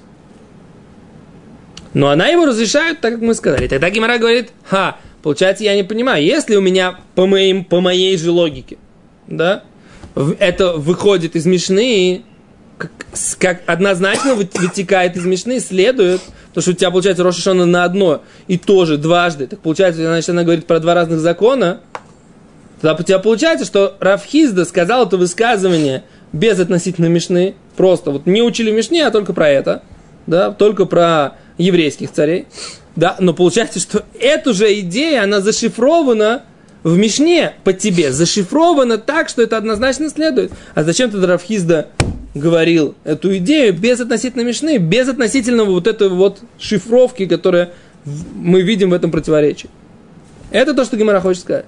Но 1.94 2.10
она 2.10 2.28
его 2.28 2.46
разрешает, 2.46 3.02
так 3.02 3.14
как 3.14 3.22
мы 3.22 3.34
сказали. 3.34 3.68
Тогда 3.68 3.90
Гимара 3.90 4.18
говорит, 4.18 4.52
ха, 4.64 4.98
получается, 5.22 5.64
я 5.64 5.76
не 5.76 5.84
понимаю, 5.84 6.24
если 6.24 6.56
у 6.56 6.62
меня 6.62 7.00
по, 7.16 7.26
моим, 7.26 7.66
по 7.66 7.82
моей 7.82 8.18
же 8.18 8.32
логике, 8.32 8.78
да, 9.28 9.64
это 10.40 10.74
выходит 10.74 11.36
из 11.36 11.46
Мишны, 11.46 12.24
как, 12.78 12.92
как 13.40 13.62
однозначно 13.66 14.36
вытекает 14.36 15.16
из 15.16 15.26
Мишны, 15.26 15.60
следует, 15.60 16.22
потому 16.50 16.62
что 16.62 16.72
у 16.72 16.74
тебя 16.74 16.92
получается 16.92 17.24
Рошашона 17.24 17.66
на 17.66 17.84
одно 17.84 18.24
и 18.48 18.58
тоже 18.58 18.98
дважды, 18.98 19.48
так 19.48 19.60
получается, 19.60 20.02
значит, 20.02 20.30
она 20.30 20.44
говорит 20.44 20.66
про 20.66 20.80
два 20.80 20.94
разных 20.94 21.20
закона, 21.20 21.82
тогда 22.82 22.96
у 23.00 23.04
тебя 23.04 23.20
получается, 23.20 23.66
что 23.66 23.96
Рафхизда 24.00 24.66
сказал 24.66 25.08
это 25.08 25.18
высказывание 25.18 26.04
без 26.34 26.60
относительно 26.60 27.08
Мишны, 27.08 27.56
просто 27.78 28.12
вот 28.12 28.26
не 28.26 28.42
учили 28.42 28.72
Мишне, 28.72 29.06
а 29.06 29.12
только 29.12 29.34
про 29.34 29.50
это, 29.50 29.84
да, 30.28 30.52
только 30.52 30.86
про 30.86 31.36
еврейских 31.58 32.12
царей, 32.12 32.48
да, 32.96 33.16
но 33.20 33.34
получается, 33.34 33.80
что 33.80 34.04
эту 34.20 34.54
же 34.54 34.80
идея, 34.80 35.24
она 35.24 35.42
зашифрована 35.42 36.44
в 36.84 36.98
Мишне 36.98 37.54
по 37.64 37.74
тебе, 37.74 38.12
зашифрована 38.12 38.98
так, 38.98 39.30
что 39.30 39.42
это 39.42 39.58
однозначно 39.58 40.10
следует. 40.10 40.52
А 40.76 40.84
зачем 40.84 41.12
тогда 41.12 41.28
Рафхизда 41.28 41.88
говорил 42.34 42.96
эту 43.04 43.36
идею 43.38 43.74
без 43.74 44.00
относительно 44.00 44.44
Мишны, 44.44 44.78
без 44.78 45.08
относительного 45.10 45.72
вот 45.72 45.88
этой 45.88 46.10
вот 46.10 46.42
шифровки, 46.60 47.26
которая 47.26 47.72
мы 48.36 48.62
видим 48.62 48.92
в 48.92 48.94
этом 48.94 49.12
противоречии. 49.12 49.70
Это 50.52 50.74
то, 50.74 50.86
что 50.86 50.98
Гимара 50.98 51.20
хочет 51.22 51.44
сказать. 51.44 51.66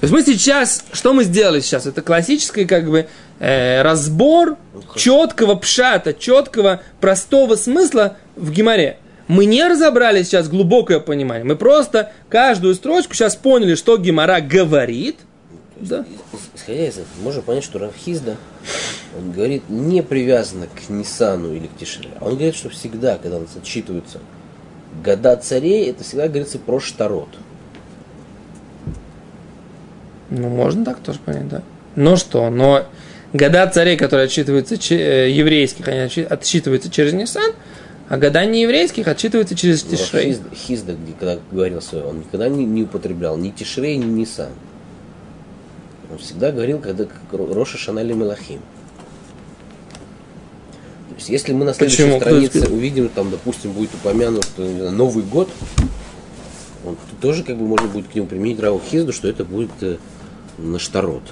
То 0.00 0.04
есть 0.04 0.12
мы 0.12 0.22
сейчас, 0.22 0.84
что 0.92 1.14
мы 1.14 1.24
сделали 1.24 1.60
сейчас? 1.60 1.86
Это 1.86 2.02
классический 2.02 2.66
как 2.66 2.90
бы 2.90 3.06
э, 3.38 3.80
разбор 3.80 4.58
четкого 4.94 5.54
пшата, 5.54 6.12
четкого 6.12 6.82
простого 7.00 7.56
смысла 7.56 8.18
в 8.36 8.52
Гимаре. 8.52 8.98
Мы 9.26 9.46
не 9.46 9.66
разобрали 9.66 10.22
сейчас 10.22 10.48
глубокое 10.48 11.00
понимание. 11.00 11.44
Мы 11.44 11.56
просто 11.56 12.12
каждую 12.28 12.74
строчку 12.74 13.14
сейчас 13.14 13.36
поняли, 13.36 13.74
что 13.74 13.96
Гимара 13.96 14.40
говорит. 14.40 15.16
Да. 15.80 16.04
Исходя 16.54 16.86
из 16.86 16.94
этого, 16.94 17.06
можно 17.22 17.42
понять, 17.42 17.64
что 17.64 17.78
Рафхизда, 17.78 18.36
он 19.16 19.32
говорит 19.32 19.68
не 19.68 20.02
привязано 20.02 20.66
к 20.66 20.88
Нисану 20.88 21.54
или 21.54 21.66
к 21.66 21.76
Тишре. 21.76 22.10
А 22.18 22.24
он 22.24 22.32
говорит, 22.32 22.54
что 22.54 22.70
всегда, 22.70 23.18
когда 23.18 23.36
у 23.36 23.40
нас 23.40 23.56
отчитываются 23.56 24.20
года 25.04 25.36
царей, 25.36 25.90
это 25.90 26.04
всегда 26.04 26.28
говорится 26.28 26.58
про 26.58 26.80
Штарот. 26.80 27.28
Ну, 30.30 30.48
можно 30.48 30.84
так 30.84 30.98
тоже 31.00 31.18
понять, 31.18 31.48
да. 31.48 31.62
Но 31.94 32.16
что? 32.16 32.50
Но 32.50 32.86
года 33.32 33.66
царей, 33.68 33.96
которые 33.96 34.26
отсчитываются 34.26 34.76
э, 34.94 35.30
еврейских, 35.30 35.86
они 35.88 36.00
отсчитываются 36.24 36.90
через 36.90 37.12
Нисан, 37.12 37.52
а 38.08 38.16
года 38.18 38.44
не 38.46 38.62
еврейских 38.62 39.08
отсчитываются 39.08 39.54
через 39.54 39.84
ну, 39.84 39.90
Тишрей. 39.90 40.32
Хизда, 40.32 40.54
Хизда, 40.54 40.96
когда 41.18 41.38
говорил 41.50 41.82
свое, 41.82 42.04
он 42.04 42.20
никогда 42.20 42.48
не, 42.48 42.64
не 42.64 42.82
употреблял 42.84 43.36
ни 43.36 43.50
Тишрей, 43.50 43.96
ни 43.98 44.04
Нисан. 44.04 44.50
Он 46.10 46.18
всегда 46.18 46.52
говорил, 46.52 46.78
когда 46.78 47.06
Роша 47.32 47.78
Шанали 47.78 48.12
Мелахим. 48.12 48.60
То 51.08 51.14
есть, 51.16 51.28
если 51.28 51.52
мы 51.52 51.64
на 51.64 51.74
следующей 51.74 52.04
Почему? 52.04 52.20
странице 52.20 52.68
увидим, 52.68 53.08
там, 53.08 53.30
допустим, 53.30 53.72
будет 53.72 53.94
упомянут 53.94 54.46
знаю, 54.54 54.92
Новый 54.92 55.24
год, 55.24 55.48
он 56.84 56.96
тоже 57.20 57.42
как 57.42 57.56
бы 57.56 57.66
можно 57.66 57.88
будет 57.88 58.08
к 58.08 58.14
нему 58.14 58.26
применить 58.26 58.60
Раву 58.60 58.80
Хизду, 58.80 59.12
что 59.12 59.26
это 59.28 59.44
будет 59.44 59.70
э, 59.80 59.96
на 60.58 60.78
штарот. 60.78 61.22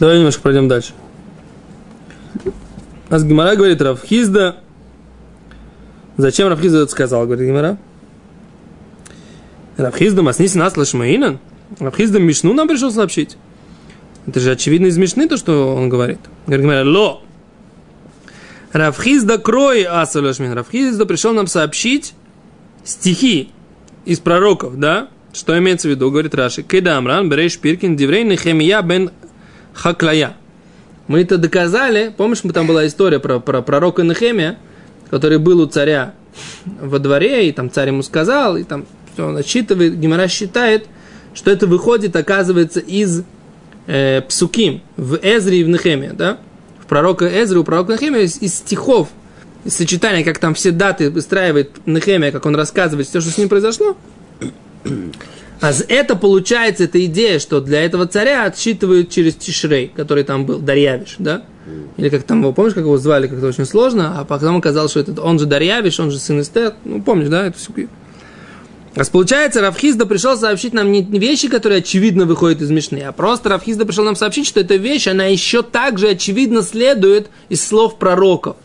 Давай 0.00 0.18
немножко 0.18 0.42
пройдем 0.42 0.68
дальше. 0.68 0.92
Гимара 3.10 3.56
говорит, 3.56 3.80
Равхизда, 3.80 4.56
зачем 6.16 6.48
Равхизда 6.48 6.82
это 6.82 6.92
сказал, 6.92 7.24
говорит 7.24 7.46
Гимара? 7.46 7.78
Равхизда 9.78 10.22
маснись 10.22 10.56
нас 10.56 10.76
лашмаинан. 10.76 11.38
Равхизда 11.78 12.18
Мишну 12.18 12.52
нам 12.52 12.66
пришел 12.66 12.90
сообщить. 12.90 13.36
Это 14.26 14.40
же 14.40 14.50
очевидно 14.50 14.86
из 14.86 14.98
Мишны 14.98 15.28
то, 15.28 15.36
что 15.36 15.74
он 15.74 15.88
говорит. 15.88 16.18
Говорит 16.48 16.84
ло. 16.84 17.22
Равхизда 18.72 19.38
крой 19.38 19.84
асалашмин. 19.84 20.52
Равхизда 20.52 21.06
пришел 21.06 21.32
нам 21.32 21.46
сообщить 21.46 22.14
стихи 22.84 23.50
из 24.04 24.18
пророков, 24.18 24.78
да? 24.80 25.08
Что 25.32 25.56
имеется 25.56 25.86
в 25.86 25.92
виду, 25.92 26.10
говорит 26.10 26.34
Раши. 26.34 26.64
Кедамран, 26.64 27.28
Береш 27.28 27.56
Пиркин, 27.58 27.96
Диврей 27.96 28.24
Нехемия 28.24 28.82
бен 28.82 29.12
Хаклая. 29.74 30.36
Мы 31.06 31.22
это 31.22 31.38
доказали. 31.38 32.12
Помнишь, 32.16 32.40
там 32.52 32.66
была 32.66 32.84
история 32.88 33.20
про, 33.20 33.38
про 33.38 33.62
пророка 33.62 34.02
Нехемия, 34.02 34.58
который 35.08 35.38
был 35.38 35.60
у 35.60 35.66
царя 35.66 36.14
во 36.64 36.98
дворе, 36.98 37.48
и 37.48 37.52
там 37.52 37.70
царь 37.70 37.88
ему 37.88 38.02
сказал, 38.02 38.56
и 38.56 38.64
там 38.64 38.84
все 39.18 39.26
он 39.26 39.36
отсчитывает, 39.36 39.98
Гимара 39.98 40.28
считает, 40.28 40.86
что 41.34 41.50
это 41.50 41.66
выходит, 41.66 42.14
оказывается, 42.14 42.78
из 42.78 43.24
э, 43.88 44.22
псуким 44.22 44.80
в 44.96 45.18
Эзре 45.20 45.60
и 45.60 45.64
в 45.64 45.68
Нехемия, 45.68 46.12
да? 46.12 46.38
В 46.80 46.86
пророка 46.86 47.26
Эзре, 47.26 47.58
у 47.58 47.64
пророка 47.64 47.94
Нехемия 47.94 48.22
из, 48.22 48.40
из 48.40 48.54
стихов, 48.54 49.08
из 49.64 49.74
сочетания, 49.74 50.24
как 50.24 50.38
там 50.38 50.54
все 50.54 50.70
даты 50.70 51.10
выстраивает 51.10 51.84
Нехемия, 51.84 52.30
как 52.30 52.46
он 52.46 52.54
рассказывает 52.54 53.08
все, 53.08 53.20
что 53.20 53.30
с 53.30 53.38
ним 53.38 53.48
произошло. 53.48 53.96
А 55.60 55.72
это 55.88 56.14
получается, 56.14 56.84
эта 56.84 57.04
идея, 57.06 57.40
что 57.40 57.60
для 57.60 57.82
этого 57.82 58.06
царя 58.06 58.44
отсчитывают 58.44 59.10
через 59.10 59.34
Тишрей, 59.34 59.92
который 59.94 60.22
там 60.22 60.46
был, 60.46 60.60
Дарьявиш, 60.60 61.16
да? 61.18 61.42
Или 61.96 62.08
как 62.08 62.22
там 62.22 62.40
его, 62.40 62.52
помнишь, 62.52 62.74
как 62.74 62.84
его 62.84 62.96
звали, 62.96 63.26
как-то 63.26 63.48
очень 63.48 63.66
сложно, 63.66 64.20
а 64.20 64.24
потом 64.24 64.56
оказалось, 64.56 64.92
что 64.92 65.00
это, 65.00 65.20
он 65.20 65.40
же 65.40 65.46
Дарьявиш, 65.46 65.98
он 65.98 66.12
же 66.12 66.20
сын 66.20 66.40
Эстер, 66.40 66.74
ну, 66.84 67.02
помнишь, 67.02 67.28
да, 67.28 67.46
это 67.46 67.58
все. 67.58 67.88
А 68.98 69.04
получается, 69.12 69.60
Равхизда 69.60 70.06
пришел 70.06 70.36
сообщить 70.36 70.72
нам 70.72 70.90
не 70.90 71.02
вещи, 71.02 71.48
которые 71.48 71.78
очевидно 71.78 72.24
выходят 72.24 72.60
из 72.60 72.70
Мишны, 72.70 72.98
а 72.98 73.12
просто 73.12 73.48
Равхизда 73.48 73.86
пришел 73.86 74.04
нам 74.04 74.16
сообщить, 74.16 74.46
что 74.46 74.58
эта 74.58 74.74
вещь, 74.74 75.06
она 75.06 75.26
еще 75.26 75.62
также 75.62 76.08
очевидно 76.08 76.62
следует 76.62 77.30
из 77.48 77.64
слов 77.64 77.96
пророков. 77.98 78.56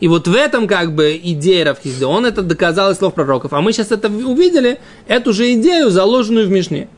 И 0.00 0.06
вот 0.06 0.28
в 0.28 0.34
этом 0.34 0.68
как 0.68 0.94
бы 0.94 1.18
идея 1.22 1.64
Равхизда, 1.64 2.08
он 2.08 2.26
это 2.26 2.42
доказал 2.42 2.90
из 2.92 2.98
слов 2.98 3.14
пророков. 3.14 3.52
А 3.54 3.60
мы 3.62 3.72
сейчас 3.72 3.90
это 3.90 4.08
увидели, 4.08 4.80
эту 5.06 5.32
же 5.32 5.52
идею, 5.54 5.88
заложенную 5.90 6.46
в 6.46 6.50
Мишне. 6.50 6.88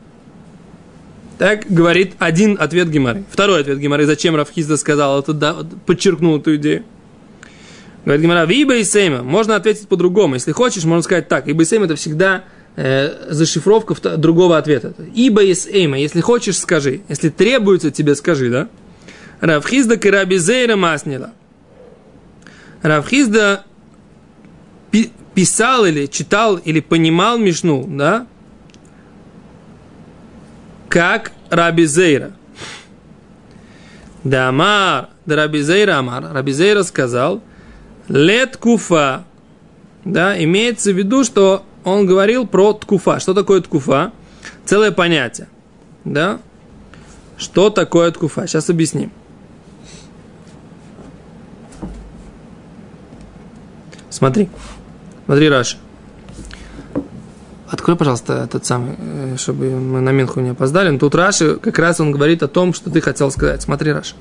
Так 1.37 1.65
говорит 1.69 2.13
один 2.19 2.57
ответ 2.59 2.89
Гимары. 2.89 3.23
Второй 3.31 3.61
ответ 3.61 3.79
Гимары, 3.79 4.05
зачем 4.05 4.35
Равхизда 4.35 4.75
сказал 4.75 5.21
это, 5.21 5.65
подчеркнул 5.85 6.37
эту 6.37 6.57
идею. 6.57 6.83
Говорит 8.05 8.23
Гимара, 8.23 8.45
Виба 8.45 8.75
и 8.75 8.83
Сейма. 8.83 9.21
Можно 9.21 9.55
ответить 9.55 9.87
по-другому. 9.87 10.35
Если 10.35 10.51
хочешь, 10.51 10.83
можно 10.85 11.03
сказать 11.03 11.27
так. 11.27 11.47
Ибо 11.47 11.63
и 11.63 11.65
Сейма 11.65 11.85
это 11.85 11.95
всегда 11.95 12.43
э, 12.75 13.27
зашифровка 13.29 13.95
другого 14.17 14.57
ответа. 14.57 14.93
Ибо 15.13 15.43
и 15.43 15.53
Сейма. 15.53 15.99
Если 15.99 16.21
хочешь, 16.21 16.57
скажи. 16.57 17.01
Если 17.09 17.29
требуется 17.29 17.91
тебе, 17.91 18.15
скажи, 18.15 18.49
да? 18.49 18.67
Равхизда 19.39 19.97
Карабизейра 19.97 20.75
Маснила. 20.75 21.31
Равхизда 22.81 23.65
писал 25.33 25.85
или 25.85 26.07
читал 26.07 26.57
или 26.57 26.79
понимал 26.79 27.37
Мишну, 27.37 27.85
да, 27.87 28.27
как 30.89 31.31
Раби 31.49 31.85
Зейра. 31.85 32.33
Да 34.23 34.49
Амар, 34.49 35.09
да 35.25 35.35
Раби 35.35 35.61
Зейра 35.61 35.97
Амар. 35.97 36.33
Раби 36.33 36.51
Зейра 36.51 36.83
сказал, 36.83 37.41
лет 38.11 38.57
куфа, 38.57 39.23
да, 40.03 40.41
имеется 40.43 40.91
в 40.91 40.97
виду, 40.97 41.23
что 41.23 41.63
он 41.83 42.05
говорил 42.05 42.45
про 42.45 42.73
ткуфа. 42.73 43.19
Что 43.19 43.33
такое 43.33 43.61
ткуфа? 43.61 44.11
Целое 44.65 44.91
понятие, 44.91 45.47
да. 46.03 46.39
Что 47.37 47.69
такое 47.69 48.11
ткуфа? 48.11 48.45
Сейчас 48.47 48.69
объясним. 48.69 49.11
Смотри. 54.09 54.49
Смотри, 55.25 55.49
Раша. 55.49 55.77
Открой, 57.67 57.95
пожалуйста, 57.95 58.43
этот 58.43 58.65
самый, 58.65 58.95
э, 58.99 59.35
чтобы 59.37 59.69
мы 59.69 60.01
на 60.01 60.11
Минху 60.11 60.41
не 60.41 60.49
опоздали. 60.49 60.89
Но 60.89 60.99
тут 60.99 61.15
Раши, 61.15 61.55
как 61.55 61.79
раз 61.79 62.01
он 62.01 62.11
говорит 62.11 62.43
о 62.43 62.49
том, 62.49 62.73
что 62.73 62.91
ты 62.91 62.99
хотел 62.99 63.31
сказать. 63.31 63.61
Смотри, 63.61 63.93
Раша. 63.93 64.15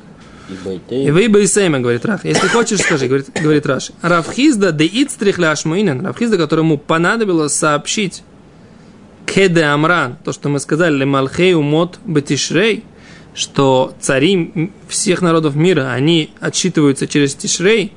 И 0.90 1.10
вы 1.10 1.28
бы 1.28 1.46
Сейма, 1.46 1.80
говорит 1.80 2.04
Рах. 2.04 2.24
Если 2.24 2.48
хочешь, 2.48 2.80
скажи, 2.80 3.06
говорит, 3.06 3.30
говорит 3.40 3.66
Раши. 3.66 3.92
Равхизда 4.02 4.72
де 4.72 4.86
ицтрихля 4.86 5.52
ашмуинен. 5.52 6.04
Равхизда, 6.04 6.36
которому 6.36 6.78
понадобилось 6.78 7.54
сообщить 7.54 8.22
Кеде 9.26 9.62
Амран, 9.62 10.16
то, 10.24 10.32
что 10.32 10.48
мы 10.48 10.58
сказали, 10.58 10.96
Лемалхей 10.96 11.54
умот 11.54 11.98
бетишрей, 12.04 12.84
что 13.34 13.94
цари 14.00 14.72
всех 14.88 15.22
народов 15.22 15.54
мира, 15.54 15.92
они 15.92 16.30
отсчитываются 16.40 17.06
через 17.06 17.34
Тишрей, 17.34 17.92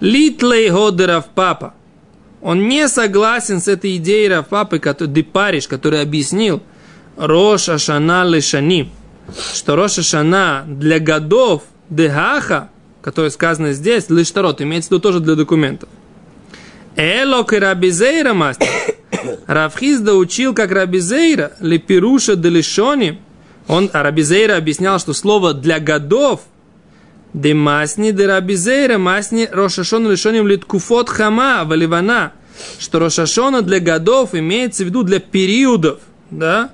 Литлей 0.00 0.70
Годеров 0.70 1.26
Папа. 1.34 1.74
Он 2.40 2.68
не 2.68 2.88
согласен 2.88 3.60
с 3.60 3.68
этой 3.68 3.96
идеей 3.96 4.28
Рафапы, 4.28 4.78
который, 4.78 5.10
Депариш, 5.10 5.68
который 5.68 6.00
объяснил 6.00 6.62
Рош 7.18 7.68
Ашана 7.68 8.24
Лешани, 8.24 8.90
что 9.52 9.76
Рош 9.76 9.98
Ашана 9.98 10.64
для 10.66 10.98
годов 10.98 11.64
Дегаха, 11.90 12.70
которое 13.02 13.30
сказано 13.30 13.72
здесь, 13.72 14.08
Лештарот, 14.08 14.62
имеется 14.62 14.88
в 14.88 14.92
виду 14.92 15.00
тоже 15.00 15.20
для 15.20 15.34
документов. 15.34 15.88
Элок 16.96 17.52
и 17.52 17.58
Рабизейра 17.58 18.32
мастер. 18.32 18.68
Равхизда 19.46 20.14
учил, 20.14 20.54
как 20.54 20.72
Рабизейра, 20.72 21.52
Лепируша 21.60 22.36
Делишони. 22.36 23.20
Он, 23.68 23.90
а 23.92 24.02
Рабизейра 24.02 24.56
объяснял, 24.56 24.98
что 24.98 25.12
слово 25.12 25.54
для 25.54 25.78
годов 25.78 26.40
Де 27.34 27.54
масни 27.54 28.12
де 28.12 28.26
рабизейра, 28.26 28.98
масни 28.98 29.48
рошашон 29.52 30.10
лишоним 30.10 30.48
литкуфот 30.48 31.08
хама 31.08 31.64
валивана. 31.64 32.32
Что 32.78 32.98
рошашона 32.98 33.62
для 33.62 33.78
годов 33.80 34.34
имеется 34.34 34.82
в 34.82 34.86
виду 34.86 35.02
для 35.02 35.20
периодов, 35.20 36.00
да? 36.30 36.70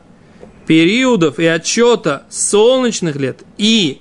Периодов 0.67 1.39
и 1.39 1.45
отчета 1.45 2.25
солнечных 2.31 3.17
лет 3.17 3.45
и 3.59 4.01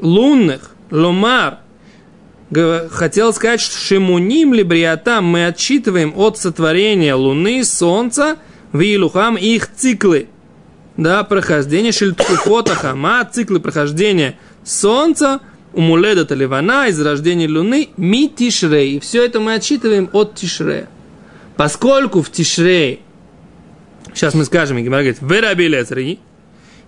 лунных, 0.00 0.70
ломар. 0.90 1.58
Хотел 2.90 3.32
сказать, 3.32 3.60
что 3.60 3.76
шимуним 3.76 4.54
либриатам 4.54 5.24
мы 5.24 5.46
отчитываем 5.46 6.12
от 6.16 6.38
сотворения 6.38 7.14
Луны, 7.14 7.64
Солнца, 7.64 8.36
вилухам 8.72 9.36
их 9.36 9.72
циклы. 9.74 10.28
Да, 10.96 11.24
прохождение 11.24 11.92
шельткуфота 11.92 12.74
хама, 12.74 13.28
циклы 13.30 13.60
прохождения 13.60 14.38
солнца, 14.64 15.40
умуледа 15.74 16.24
таливана, 16.24 16.88
из 16.88 16.98
рождения 17.00 17.46
луны, 17.48 17.90
ми 17.98 18.28
тишрей. 18.28 18.96
И 18.96 19.00
все 19.00 19.24
это 19.24 19.40
мы 19.40 19.54
отчитываем 19.54 20.08
от 20.12 20.34
тишрея. 20.34 20.88
Поскольку 21.56 22.22
в 22.22 22.30
тишрей, 22.30 23.02
сейчас 24.14 24.34
мы 24.34 24.44
скажем, 24.44 24.78
Гимара 24.78 25.02
говорит, 25.02 25.20
в 25.20 25.40
Раби 25.40 25.68
Лезри, 25.68 26.18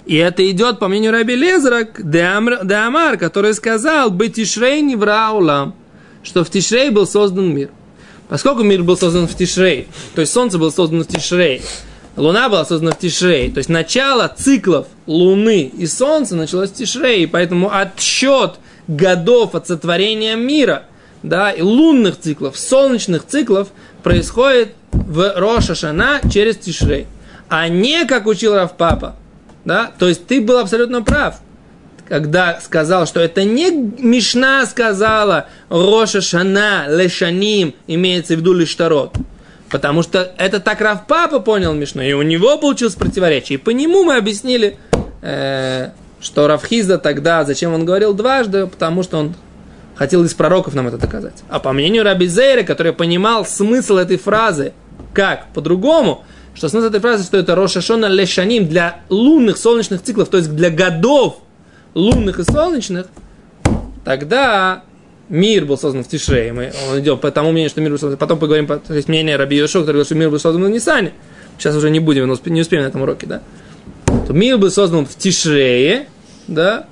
и 0.07 0.17
это 0.17 0.49
идет, 0.51 0.79
по 0.79 0.89
мнению 0.89 1.13
Раби 1.13 1.35
Лезера, 1.35 1.87
де 1.99 2.23
Амар, 2.23 3.17
который 3.19 3.55
сказал, 3.55 4.11
быть 4.11 4.35
тишрей 4.35 4.81
не 4.81 4.97
враулам, 4.97 5.75
что 6.23 6.45
в 6.45 6.51
тишрей 6.51 6.91
был 6.91 7.07
создан 7.07 7.55
мир. 7.55 7.71
Поскольку 8.29 8.63
мир 8.63 8.83
был 8.83 8.97
создан 8.97 9.27
в 9.27 9.35
Тишрей, 9.35 9.89
то 10.15 10.21
есть 10.21 10.33
Солнце 10.33 10.59
было 10.59 10.71
создано 10.71 11.05
в 11.05 11.07
Тишрей, 11.07 11.63
Луна 12.17 12.49
была 12.49 12.65
создана 12.65 12.93
в 12.93 12.99
Тишрей. 12.99 13.51
То 13.51 13.59
есть 13.59 13.71
начало 13.71 14.33
циклов 14.37 14.87
Луны 15.07 15.63
и 15.63 15.87
Солнца 15.87 16.37
началось 16.37 16.71
в 16.71 16.75
Тишрей. 16.75 17.27
Поэтому 17.29 17.73
отсчет 17.73 18.57
годов 18.89 19.55
от 19.55 19.69
сотворения 19.69 20.35
мира, 20.35 20.85
да, 21.23 21.51
и 21.51 21.63
лунных 21.63 22.19
циклов, 22.19 22.59
солнечных 22.59 23.25
циклов 23.25 23.69
происходит 24.03 24.75
в 24.91 25.33
Роша 25.37 25.75
Шана 25.75 26.21
через 26.31 26.57
Тишрей. 26.57 27.07
А 27.49 27.69
не 27.69 28.05
как 28.05 28.27
учил 28.27 28.55
Рав 28.55 28.77
Папа. 28.77 29.17
Да? 29.65 29.93
То 29.99 30.09
есть 30.09 30.27
ты 30.27 30.41
был 30.41 30.59
абсолютно 30.59 31.03
прав, 31.03 31.41
когда 32.09 32.61
сказал, 32.61 33.07
что 33.07 33.21
это 33.21 33.45
не 33.45 33.71
Мишна 33.71 34.65
сказала 34.67 35.47
Роша 35.69 36.21
Шана 36.21 36.87
Лешаним, 36.89 37.75
имеется 37.87 38.35
в 38.35 38.39
виду 38.39 38.53
лишь 38.53 38.75
Тарот. 38.75 39.15
Потому 39.71 40.03
что 40.03 40.33
это 40.39 40.61
так 40.61 40.81
Рав 40.81 41.07
Папа 41.07 41.41
понял 41.41 41.75
Мишну, 41.75 42.03
и 42.03 42.13
у 42.15 42.23
него 42.23 42.57
получилось 42.57 42.95
противоречие. 42.95 43.59
И 43.59 43.63
по 43.63 43.71
нему 43.71 44.05
мы 44.05 44.17
объяснили, 44.17 44.79
э, 45.21 45.91
что 46.21 46.49
Равхизда 46.49 46.99
тогда, 46.99 47.45
зачем 47.45 47.75
он 47.75 47.85
говорил 47.85 48.15
дважды, 48.15 48.67
потому 48.67 49.03
что 49.03 49.19
он 49.19 49.35
хотел 49.95 50.25
из 50.25 50.33
пророков 50.33 50.75
нам 50.75 50.89
это 50.89 50.97
доказать. 50.97 51.43
А 51.51 51.59
по 51.59 51.73
мнению 51.73 52.05
Раби 52.05 52.27
Зейра, 52.27 52.63
который 52.63 52.93
понимал 52.93 53.45
смысл 53.45 53.97
этой 53.97 54.17
фразы, 54.17 54.73
как 55.13 55.49
по-другому, 55.53 56.25
что 56.59 56.69
смысл 56.69 56.89
этой 56.89 57.01
фразы, 57.01 57.25
что 57.25 57.37
это 57.37 57.55
Рошашона 57.55 58.07
Лешаним 58.07 58.69
для 58.69 59.01
лунных 59.09 59.57
солнечных 59.57 60.03
циклов, 60.03 60.29
то 60.29 60.39
есть 60.39 60.55
для 60.55 60.71
годов 60.71 61.39
лунных 61.95 62.41
и 62.41 62.43
солнечных, 62.43 63.07
тогда 64.05 64.83
мир 65.29 65.67
был 65.67 65.79
создан 65.79 66.03
в 66.03 66.09
Тишре, 66.09 66.53
мы, 66.53 66.73
он 66.91 67.01
идет 67.01 67.21
по 67.21 67.31
тому 67.31 67.53
мнению, 67.53 67.71
что 67.71 67.81
мир 67.81 67.93
был 67.93 67.99
создан, 67.99 68.19
потом 68.19 68.39
поговорим, 68.39 68.67
по, 68.67 68.77
то 68.77 68.93
есть 68.93 69.09
мнение 69.09 69.37
Раби 69.37 69.57
Йошо, 69.57 69.81
который 69.81 69.95
говорит, 69.95 70.07
что 70.07 70.15
мир 70.17 70.31
был 70.31 70.39
создан 70.41 70.65
в 70.65 70.69
Нисане, 70.69 71.13
сейчас 71.59 71.77
уже 71.77 71.91
не 71.91 72.01
будем, 72.01 72.27
не 72.27 72.61
успеем 72.61 72.83
на 72.83 72.89
этом 72.89 73.03
уроке, 73.03 73.27
да, 73.27 73.43
то 74.27 74.33
мир 74.33 74.59
был 74.59 74.71
создан 74.71 75.07
в 75.07 75.17
Тишрее, 75.17 76.09
да, 76.49 76.87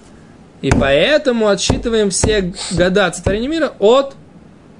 и 0.63 0.71
поэтому 0.71 1.49
отсчитываем 1.49 2.11
все 2.11 2.53
года 2.73 3.13
сотворения 3.13 3.49
мира 3.49 3.73
от 3.79 4.15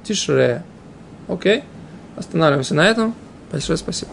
Тишрея. 0.05 0.65
Окей? 1.29 1.65
Останавливаемся 2.17 2.75
на 2.75 2.89
этом. 2.89 3.15
Большое 3.51 3.77
спасибо. 3.77 4.11